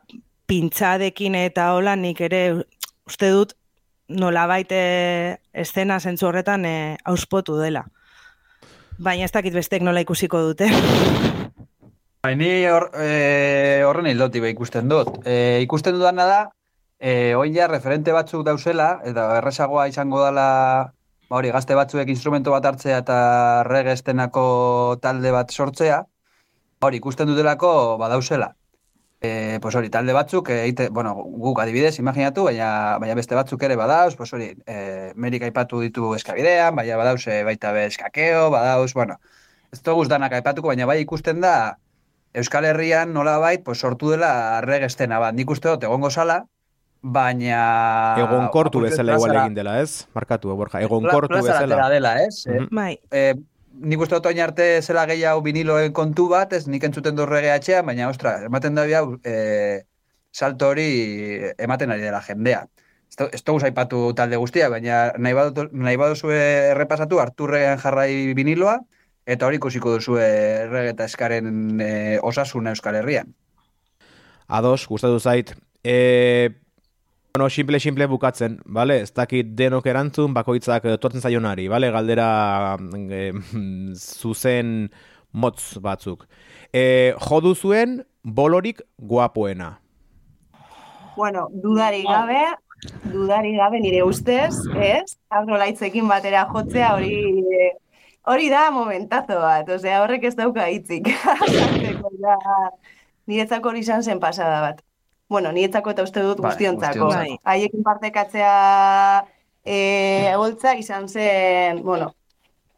[0.51, 2.41] pintxadekin eta hola nik ere
[3.07, 3.55] uste dut
[4.19, 7.85] nolabait eh, eszena zentzu horretan eh, auspotu dela.
[9.01, 10.69] Baina ez dakit bestek nola ikusiko dute.
[12.21, 15.07] Bai, ni hor, e, horren hildotik ikusten dut.
[15.25, 16.41] E, ikusten dudana da,
[17.01, 20.45] e, oin ja referente batzuk dauzela, eta erresagoa izango dela,
[21.31, 23.17] ba hori, gazte batzuek instrumento bat hartzea eta
[23.65, 24.43] reggae estenako
[25.01, 25.97] talde bat sortzea,
[26.77, 28.51] ba hori, ikusten dutelako badauzela.
[29.21, 33.61] E, pues hori, talde batzuk, e, eite, bueno, guk adibidez, imaginatu, baina, baina beste batzuk
[33.63, 38.49] ere badauz, pues hori, e, Merik aipatu ditu eskabidean, baina badauz e, baita be eskakeo,
[38.49, 39.19] badauz, bueno,
[39.71, 41.77] ez dugu danak aipatuko, baina bai ikusten da,
[42.33, 45.35] Euskal Herrian nolabait pues, sortu dela regestena bat.
[45.35, 46.41] Nik uste dut egongo sala,
[47.01, 47.61] baina...
[48.23, 50.07] Egonkortu Ba, bezala igual egin dela, ez?
[50.15, 50.81] Markatu, Borja.
[50.85, 51.89] Egonkortu bezala.
[51.89, 52.45] dela, ez?
[52.47, 52.69] Mhm.
[52.71, 52.93] Bai.
[53.11, 53.35] Eh,
[53.73, 57.85] nik uste dut arte zela gehiago viniloen kontu bat, ez nik entzuten du reggae atxean,
[57.85, 59.83] baina, ostra, ematen da hau eh,
[60.31, 62.67] salto hori ematen ari dela jendea.
[63.11, 66.37] Ez du- Ez dugu aipatu talde guztia, baina nahi, badut, nahi baduzue
[66.71, 68.79] errepasatu, hartu reggaean jarrai viniloa,
[69.25, 73.33] eta hori ikusiko duzue reggae eta eskaren eh, osasuna Euskal Herrian.
[74.47, 75.53] Ados, gustatu zait.
[75.83, 76.49] E,
[77.33, 79.01] bueno, simple, simple bukatzen, bale?
[79.01, 81.91] Ez dakit denok erantzun bakoitzak etortzen zaionari, bale?
[81.91, 82.77] Galdera
[83.09, 83.31] e,
[84.21, 84.89] zuzen
[85.31, 86.25] motz batzuk.
[86.73, 89.77] E, jodu zuen bolorik guapoena.
[91.15, 92.43] Bueno, dudarik gabe,
[93.13, 95.15] dudarik gabe nire ustez, ez?
[95.29, 97.15] Agrolaitzekin batera jotzea hori
[98.27, 101.09] hori da momentazo bat, osea, horrek ez dauka hitzik.
[103.27, 104.81] Niretzako hori izan zen pasada bat.
[105.31, 107.05] Bueno, niretzako eta uste dut Bai, guztiontzako.
[107.07, 107.41] guztiontzako.
[107.53, 108.53] Haiekin partekatzea
[109.63, 109.77] e,
[110.33, 112.09] egoltza izan zen, bueno,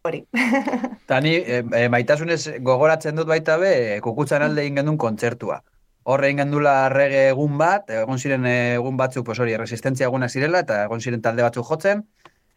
[0.06, 0.20] hori.
[1.04, 3.74] Eta ni e, e, maitasunez gogoratzen dut baita be,
[4.06, 5.62] kukutzan alde egin gendun kontzertua.
[6.04, 10.60] Horre egin gendula rege egun bat, egon ziren egun batzuk, pues hori, resistentzia egunak zirela,
[10.66, 12.04] eta egon ziren talde batzuk jotzen,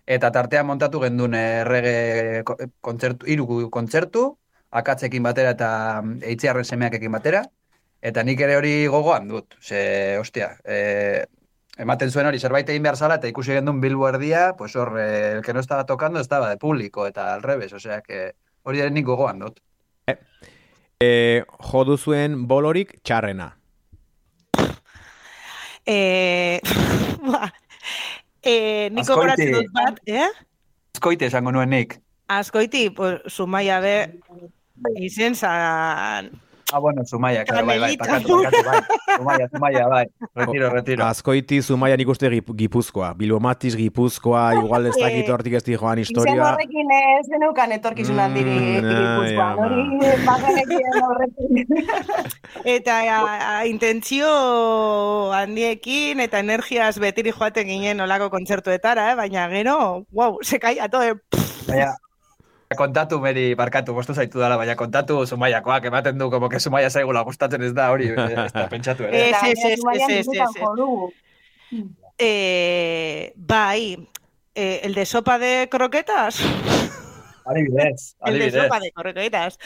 [0.06, 1.94] eta tartean montatu gendun e, rege
[2.44, 4.26] ko- kontzertu, hiru kontzertu,
[4.76, 5.70] akatzekin batera eta
[6.02, 7.44] mm, eitziarren semeakekin batera,
[8.06, 9.56] eta nik ere hori gogoan dut.
[9.60, 9.80] Ze,
[10.20, 11.24] ostia, e,
[11.82, 15.32] ematen zuen hori zerbait egin behar zala, eta ikusi gendun Bilbo erdia, pues hor, eh,
[15.36, 18.32] el que no estaba tocando estaba de público, eta al revés, osea, que
[18.62, 19.60] hori ere nik gogoan dut.
[21.02, 23.54] E, jodu zuen bolorik txarrena.
[25.86, 26.58] E,
[27.22, 27.46] ba,
[28.42, 29.20] e, niko Azkoiti.
[29.20, 30.24] goratzen dut bat, eh?
[30.96, 31.94] Azkoite esango nuen nik.
[32.26, 33.94] Azkoiti, pues, Zumaia be,
[34.98, 36.32] izen zan...
[36.72, 38.80] Ah, bueno, Zumaia, claro, bai, bai, pakatu, pakatu, bai.
[39.18, 40.06] Zumaia, Zumaia, bai.
[40.34, 41.04] Retiro, retiro.
[41.06, 43.12] Azkoiti zumaia nik uste gip, gipuzkoa.
[43.14, 46.48] Bilbo Matiz gipuzkoa, igual ez dakit hortik ez di joan Izen historia.
[46.50, 49.84] horrekin ez geneukan etorkizun handirik Mm, Gipuzkoan, ai, hori
[50.26, 51.62] bagenekien horrekin.
[52.76, 53.20] Eta a,
[53.60, 54.26] a, intentzio
[55.38, 59.14] handiekin eta energiaz betiri joaten ginen olako kontzertuetara, eh?
[59.14, 61.02] baina gero, wow, se caía todo.
[61.02, 61.14] eh?
[61.68, 61.94] Baina,
[62.74, 67.22] kontatu meri, barkatu, bostu zaitu dala, baina kontatu Zumaiakoak, ematen du, como que Zumaia zaigula
[67.22, 69.20] gustatzen ez da, hori, eh, ez da pentsatu ere.
[69.28, 70.62] Ez, Eta ez, ez, Zumaian ez, ez, bizitan ez, ez.
[70.62, 71.12] jo dugu.
[72.18, 74.08] Eh, bai,
[74.54, 76.40] eh, el de sopa de croquetas.
[77.46, 78.62] Adibidez, El de adibidez.
[78.64, 79.58] sopa de croquetas.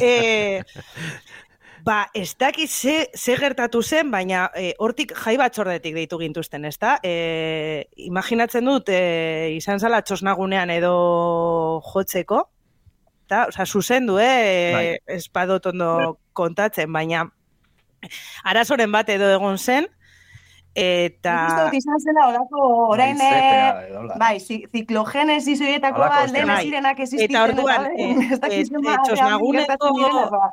[0.00, 0.62] Eh,
[1.84, 6.98] ba, ez dakit ze, ze gertatu zen, baina eh, hortik jai batzordetik deitu gintuzten, ezta?
[7.02, 12.42] Eh, imaginatzen dut, eh, izan zala txosnagunean edo jotzeko,
[13.26, 15.16] eta, osea, zuzendu, eh, Bai.
[15.16, 17.24] ez badut ondo kontatzen, baina
[18.44, 19.86] arazoren bat edo egon zen,
[20.74, 21.34] eta...
[21.66, 22.28] Nik izan zela
[22.88, 24.16] orain Bai, hola.
[24.18, 26.62] bai, zi- ziklogenesis horietako alden bai.
[26.64, 27.36] zirenak existitzen.
[27.36, 27.90] Eta orduan,
[28.50, 30.50] ez txosnaguneko-.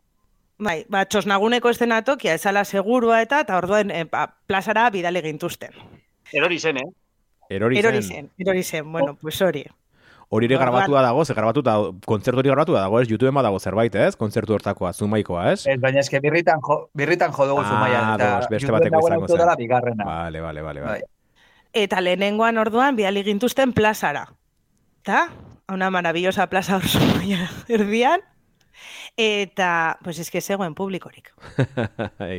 [0.59, 5.75] Bai, ba, txosnaguneko estenatokia ezala segurua eta, eta orduan e, ba, plazara bidale gintuzten.
[6.33, 6.87] Erori zen, eh?
[7.49, 8.15] Erori Erori zen.
[8.15, 9.63] zen, erori zen, bueno, pues hori.
[10.29, 13.07] Hori ere grabatua dago, ze grabatuta, kontzertu hori grabatua dago, ez?
[13.07, 14.15] YouTubeen badago zerbait, ez?
[14.19, 15.61] Kontzertu hortakoa, zumaikoa, ez?
[15.67, 18.09] Ez, baina eske birritan jo, birritan jo dugu zumaian.
[18.09, 19.37] Ah, eta beste bateko izango zen.
[19.39, 20.03] dela bigarrena.
[20.03, 21.05] Vale, vale, vale, vale.
[21.05, 21.77] Bai.
[21.85, 24.25] Eta lehenengoan orduan bidali gintuzten plazara.
[25.03, 25.29] Ta,
[25.71, 28.25] una maravillosa plaza hor Zumaia erdian.
[29.17, 31.33] Eta, pues es que zegoen publikorik.
[32.19, 32.37] Bai.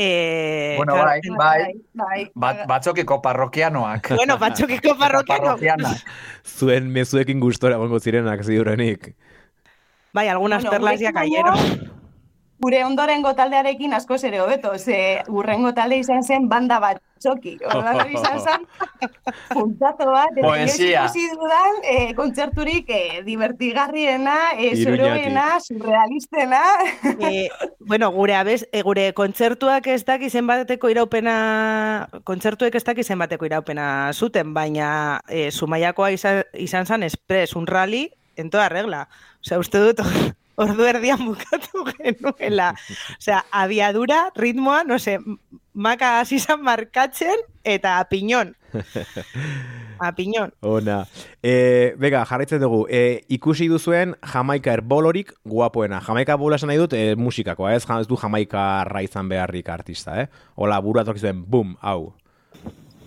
[0.00, 1.72] E, Bueno, claro, bai, bai.
[1.92, 2.30] bai.
[2.34, 4.12] Bat, batzokiko parrokianoak.
[4.14, 5.42] Bueno, batzokiko parrokiano.
[5.44, 6.04] Parrokianak.
[6.44, 9.16] Zuen mezuekin gustora egongo zirenak ziurenik.
[10.12, 11.87] Bai, algunas Bueno, perlas ya cayeron.
[12.58, 17.52] Gure ondorengo taldearekin askoz ere hobeto, ze urrengo talde izan zen banda bat txoki.
[17.66, 18.64] Ordan izan zen,
[19.52, 21.06] puntazo bat, eta
[21.38, 24.88] dudan eh, kontzerturik eh, divertigarriena, eh, Iruñatik.
[24.88, 26.62] zoroena, surrealistena.
[27.30, 27.48] e,
[27.78, 34.10] bueno, gure abez, e, gure kontzertuak ez daki zenbateko iraupena, kontzertuek ez daki zenbateko iraupena
[34.12, 39.06] zuten, baina e, Zumaiakoa izan, izan zen espres, un rally en toda regla.
[39.44, 40.02] Osea, uste dut
[40.58, 42.72] ordu erdian bukatu genuela.
[43.18, 45.18] Osea, abiadura, ritmoa, no sé,
[45.72, 48.56] maka hasi zen markatzen eta a piñón.
[49.98, 50.52] A piñón.
[50.62, 51.08] Ona.
[51.42, 52.84] E, bega, jarraitzen dugu.
[52.86, 55.98] E, ikusi duzuen Jamaika erbolorik guapoena.
[55.98, 57.82] Jamaika bola esan nahi dut e, musikakoa, ez?
[57.82, 60.28] Ez du Jamaika izan beharrik artista, eh?
[60.54, 62.14] Ola, buru zuen, bum, hau.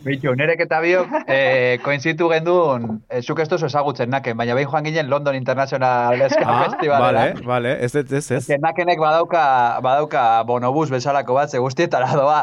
[0.02, 4.70] Bitu, nerek eta biok, eh, koinzitu gendun, eh, zuk ez duzu ezagutzen naken, baina behin
[4.72, 7.06] joan ginen London International Eska Ah, Festivalera.
[7.36, 8.49] vale, vale, ez, ez, ez, ez.
[8.64, 9.43] Nakenek badauka,
[9.86, 12.41] badauka bonobus bezalako bat, ze guztietara doa.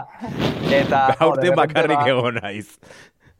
[0.71, 2.69] Eta, Gaurten bakarrik ba- egon naiz.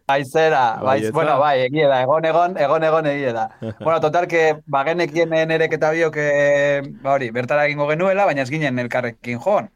[0.09, 3.51] Aizera, Bai, bueno, bai, egie da, egon, egon, egon, egon egie da.
[3.61, 8.49] bueno, total, que bagenekien nerek eta biok, eh, ba hori, bertara egingo genuela, baina ez
[8.51, 9.69] ginen elkarrekin joan.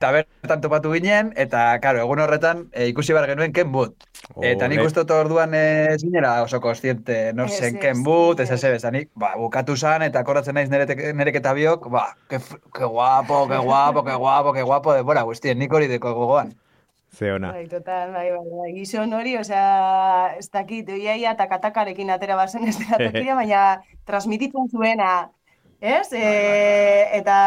[0.00, 4.06] Eta bertan topatu ginen, eta, karo, egun horretan eh, ikusi behar genuen Ken Boot.
[4.48, 8.62] Eta nik uste dut orduan ez ginera oso kostiente, no zen Ken Boot, ez ez.
[8.64, 12.88] ez ez, nik, ba, bukatu zan, eta akordatzen naiz nerek, eta biok, ba, que, que
[12.88, 16.54] guapo, que guapo, que guapo, que guapo, denbora guztien, nik hori deko gogoan.
[17.12, 17.52] Ze ona.
[17.52, 18.70] Bai, total, bai, bai, bai.
[18.78, 25.28] Gizon hori, osea, ez dakit, oiaia eta katakarekin atera bazen ez tokia, baina transmititzen zuena,
[25.80, 26.12] ez?
[26.12, 27.38] E, eta,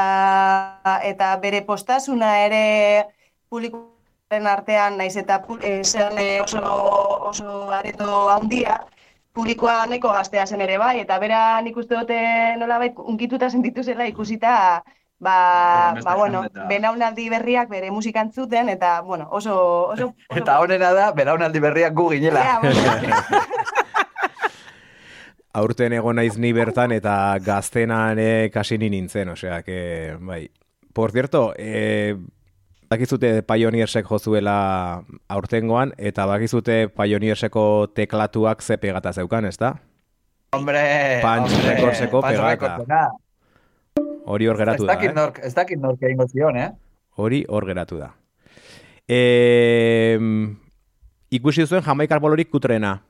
[1.03, 2.63] eta bere postasuna ere
[3.49, 6.63] publikoaren artean, naiz eta pu- e, zen oso,
[7.29, 8.79] oso areto handia,
[9.33, 12.19] publikoa nahiko gaztea zen ere bai, eta bera nik uste dute
[12.57, 14.83] nolabait unkituta sentitu zela ikusita
[15.23, 19.55] ba, Beste ba bueno, belaunaldi berriak bere musika entzuten, eta, bueno, oso,
[19.93, 22.43] oso, oso Eta honena da, belaunaldi berriak gu ginela.
[22.43, 22.59] Ja.
[25.53, 30.47] Aurten egon naiz ni bertan eta gaztenan eh, kasi ni nintzen, osea, que, bai.
[30.93, 32.15] Por cierto, eh,
[32.89, 39.75] bakizute Pioneersek jozuela aurtengoan, eta bakizute Pioneerseko teklatuak ze pegata zeukan, ez da?
[40.53, 40.81] Hombre,
[41.21, 43.05] Punch hombre, Recordseko Punch pegata.
[44.25, 45.13] Hori hor geratu da, eh?
[45.13, 46.69] nork, ez dakit nork egingo zion, eh?
[47.17, 48.13] Hori hor geratu da.
[49.05, 50.17] E,
[51.29, 53.01] ikusi duzuen Jamaikar bolorik kutrena.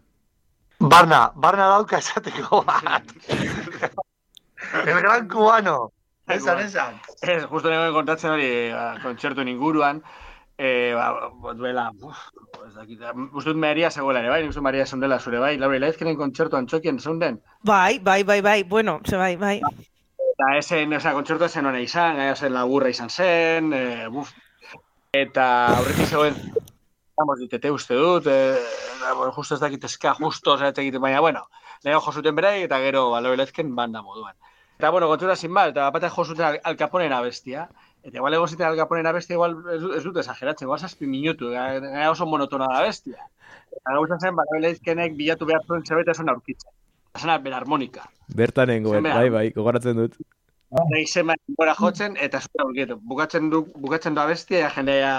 [0.89, 3.13] Barna, barna dauka esateko bat.
[4.85, 5.91] El gran cubano.
[6.27, 6.99] Esan, esan.
[7.21, 9.99] Ez, justo nengoen kontatzen hori ba, kontzertuen inguruan,
[10.57, 11.89] e, ba, duela,
[12.67, 13.01] ez dakit,
[13.33, 16.67] uste dut Maria zegoela ere, bai, nik uste Maria zeundela zure, bai, Laura Ilaizkenen kontzertuan
[16.67, 19.57] txokien zeunden, Bai, bai, bai, bai, bueno, ze bai, bai.
[20.33, 24.31] eta esen, osea, kontzertua zen hona izan, gaia zen laburra izan zen, e, buf,
[25.13, 26.39] eta aurretik zegoen,
[27.17, 28.57] vamos, ditete uste dut, e,
[29.35, 31.47] justo ez dakit eska, justo, ez egiten, baina, bueno,
[31.83, 34.35] lehenko josuten berai, eta gero, ba, Laura Ilaizken banda moduan.
[34.77, 37.69] Eta, bueno, kontzertua sin mal, eta batek josuten al, al Caponen abestia,
[38.03, 42.09] Eta igual egon ziten alkaponen abestia, igual ez, dut- exageratzen, igual zazpi minutu, gara gara
[42.11, 43.29] oso monotona da bestia.
[43.71, 46.71] Eta gauza zen, bara leizkenek bilatu behar zuen zerbait esan aurkitzen.
[47.15, 48.03] Zena, berharmonika.
[48.35, 49.15] Bertan nengoen, Zemea.
[49.15, 50.17] bai, bai, gogoratzen dut.
[50.73, 52.97] Eta izema gora jotzen, eta zuen aurkitu.
[53.09, 55.11] Bukatzen du, bukatzen du abestia, ja jendea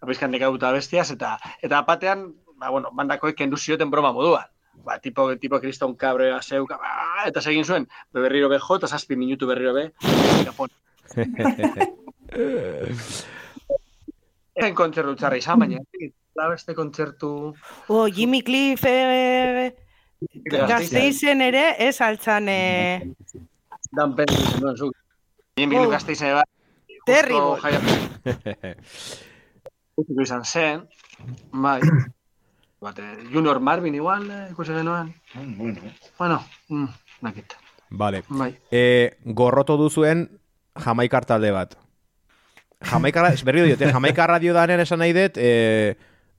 [0.00, 1.34] abizkan dekaguta abestiaz, eta
[1.64, 4.48] eta batean, ba, bueno, bandakoek kendu zioten broma moduan.
[4.86, 8.88] Ba, tipo, tipo kriston kabrea zeuka, ba, eta segin zuen, be berriro be jo, eta
[8.88, 9.90] zazpi minutu berriro be,
[10.48, 10.72] Capone.
[14.58, 15.82] Zen kontzertu txarra izan, baina,
[16.38, 17.52] la beste kontzertu...
[17.88, 19.74] Oh, Jimmy Cliff eh,
[20.48, 22.48] gazteizen ere, ez altzan...
[22.48, 23.02] Eh,
[23.92, 24.96] Dan pen izan duen zuk.
[25.56, 25.80] Jimmy Oh.
[25.80, 26.44] Cliff gazteizen eba.
[27.06, 27.56] Terrible.
[27.62, 27.80] Jaia,
[29.96, 30.84] justu izan zen,
[31.52, 31.80] bai.
[32.80, 35.14] Bate, Junior Marvin igual, eh, ikusi genuen.
[35.34, 35.80] Bueno.
[36.18, 36.84] Bueno, mm,
[37.22, 37.54] nakit.
[37.90, 38.22] Vale.
[38.28, 38.52] Bai.
[38.70, 40.28] E, gorroto duzuen
[40.78, 41.74] Jamaikar talde bat.
[42.84, 45.96] Jamaikar, berri diote, Jamaikar radio danean esan nahi dut, e,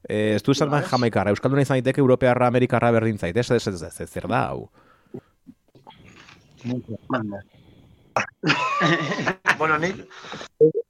[0.08, 3.68] e, ez du esan da Jamaikarra, Euskalduna izan daiteke Europearra, Amerikarra berdin zait, ez, ez,
[3.68, 4.70] ez, ez, ez, zer da, hau.
[9.58, 9.96] Bueno, nik,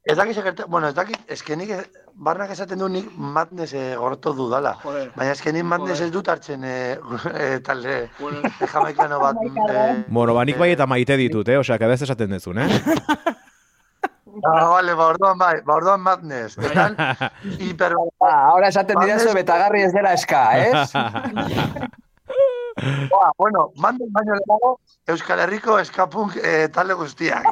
[0.03, 1.71] ez dakit segerta, bueno, ez dakit, ez que nik,
[2.13, 4.73] barnak esaten du nik madness eh, gorto dudala.
[4.83, 5.11] Joder.
[5.15, 6.97] Baina ez que nik madness ez dut hartzen eh,
[7.33, 9.35] eh, talde Bueno, eh, jamaikano bat.
[9.45, 11.59] Eh, Bueno, ba, nik bai eta maite ditut, eh?
[11.61, 12.69] Osea, kadez esaten dezun, eh?
[14.49, 16.57] ah, vale, ba, orduan bai, ba, orduan madness.
[16.57, 16.97] Están
[17.59, 17.95] hiper...
[18.21, 20.89] Ah, ahora esaten direzu betagarri ez dela eska, ez?
[23.11, 27.45] Ba, bueno, madness baino lehenago, Euskal Herriko eskapunk eh, talde guztiak.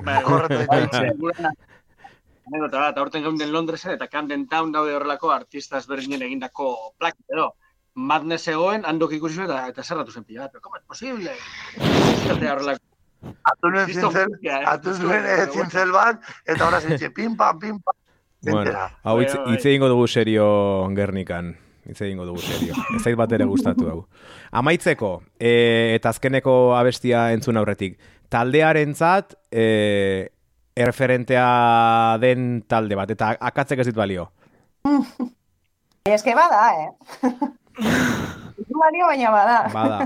[2.47, 7.53] Anekdota bat, aurten geunden Londresen eta Camden Town daude horrelako artista ezberdinen egindako plak, pero
[7.97, 10.51] Madness egoen, handok ikusi zuen eta, eta zerratu zen pila bat.
[10.51, 11.31] Pero, ¿cómo es posible?
[12.29, 12.83] Eta horrelako.
[13.49, 17.79] Atu nuen zintzel, eh, atu zuen eh, zintzel bat, eta horra zintxe, pim pam, pim
[17.81, 17.95] pam.
[18.45, 20.45] bueno, hau hitz egingo dugu serio
[20.95, 21.55] Gernikan.
[21.87, 22.75] Hitz egingo dugu serio.
[22.97, 24.01] Ez zait bat ere gustatu hau.
[24.51, 27.95] Amaitzeko, e, eta azkeneko abestia entzun aurretik.
[28.33, 29.67] Taldearentzat e,
[30.75, 31.47] erreferentea
[32.21, 34.29] den talde bat, eta akatzek ez dit balio.
[36.07, 36.89] Que bada, eh?
[38.79, 39.57] Balio, baina bada.
[39.73, 39.97] Bada,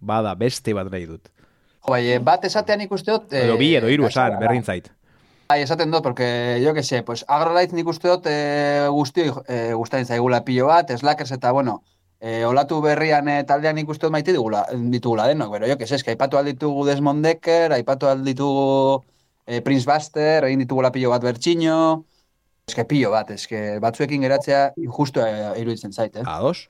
[0.00, 1.30] bada, beste bat nahi dut.
[1.32, 3.32] Jo, bai, eh, bat esatean ikuste dut...
[3.32, 4.40] Edo bi edo hiru kasu esan, da.
[4.42, 4.90] berdin zait.
[5.48, 9.72] Bai, esaten dut, porque, jo que sé, pues, agrolight nik uste dut e, guztioi e,
[9.72, 11.78] gustatzen zaigula pilo bat, Slackers eta, bueno,
[12.20, 15.88] e, olatu berrian e, taldean nik uste dut maite digula, ditugula denok, pero jo que
[15.88, 19.00] sé, eske, aipatu alditugu Desmond Decker, aipatu alditugu
[19.46, 22.04] e, Prince Buster, egin ditugula pilo bat bertxino,
[22.68, 25.32] eske pilo bat, eske batzuekin geratzea injusto e,
[25.64, 26.28] iruditzen zait, eh?
[26.28, 26.68] Ados?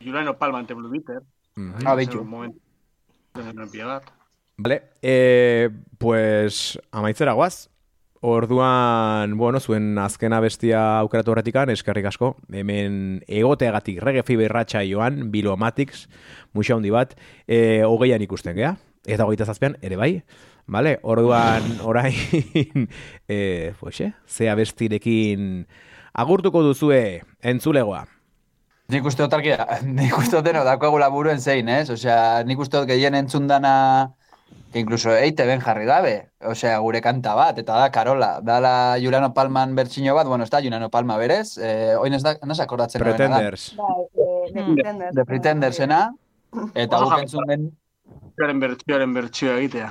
[0.00, 1.20] Juliano Palma ante Blue Beater.
[1.56, 1.84] Mhm.
[1.84, 2.24] Ah, beitu.
[4.56, 5.68] Vale, e,
[6.00, 7.66] pues amaitzera guaz.
[8.20, 12.34] Orduan, bueno, zuen azkena bestia aukeratu horretikan, eskerrik asko.
[12.48, 16.06] Hemen egoteagatik rege fiberratxa joan, Bilomatics,
[16.56, 17.12] muxa handi bat,
[17.46, 18.76] e, hogeian ikusten, gea?
[19.06, 20.10] Eta hogeita zazpian, ere bai?
[20.66, 22.88] Vale, orduan, orain,
[23.28, 25.66] e, pues, eh, ze abestirekin
[26.14, 28.06] agurtuko duzue entzulegoa.
[28.88, 29.52] Nik uste argi,
[29.98, 31.90] nik uste dut deno dakoagula buruen zein, ez?
[31.90, 34.14] Osea, nik uste gehien entzun dana,
[34.72, 39.32] que incluso eite ben jarri dabe, osea, gure kanta bat, eta da Karola, dala Juliano
[39.32, 43.00] Palman bertxino bat, bueno, ez da Juliano Palma berez, eh, oin ez da, naz akordatzen
[43.00, 43.40] nuena da.
[43.40, 43.74] Pretenders.
[43.78, 45.14] Bai, eh, de Pretenders.
[45.14, 46.00] The Pretendersena,
[46.74, 47.66] eta guk entzun den...
[48.36, 49.90] Bertsioaren bertsioaren bertsioa egitea.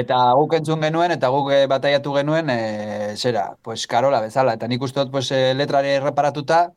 [0.00, 4.68] Eta guk entzun genuen, eta guk eh, bataiatu genuen, e, zera, pues Karola bezala, eta
[4.72, 6.72] nik uste dut pues, eh, letrari erreparatuta,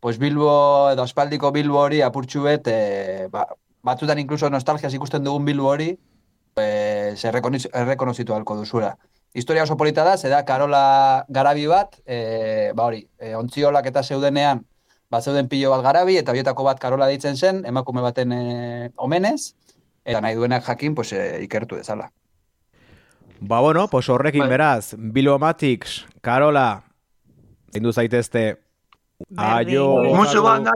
[0.00, 3.48] pues Bilbo, edo aspaldiko Bilbo hori apurtxu bet, e, ba,
[3.86, 5.92] batzutan incluso nostalgiaz ikusten dugun Bilbo hori,
[6.56, 8.96] pues, errekonozitu halko duzula.
[9.36, 14.02] Historia oso polita da, ze da Karola garabi bat, e, ba hori, e, ontziolak eta
[14.02, 14.64] zeudenean,
[15.12, 18.42] bat zeuden pilo bat garabi, eta horietako bat Karola deitzen zen, emakume baten e,
[18.96, 19.52] omenez,
[20.04, 22.10] eta nahi duenak jakin, pues, e, ikertu dezala.
[23.38, 24.50] Ba, bueno, pues horrekin Bai.
[24.56, 26.84] beraz, Bilomatics, Karola,
[27.74, 28.46] zindu zaitezte,
[29.36, 29.96] aio.
[29.96, 30.16] Berdin.
[30.16, 30.72] Musu banda,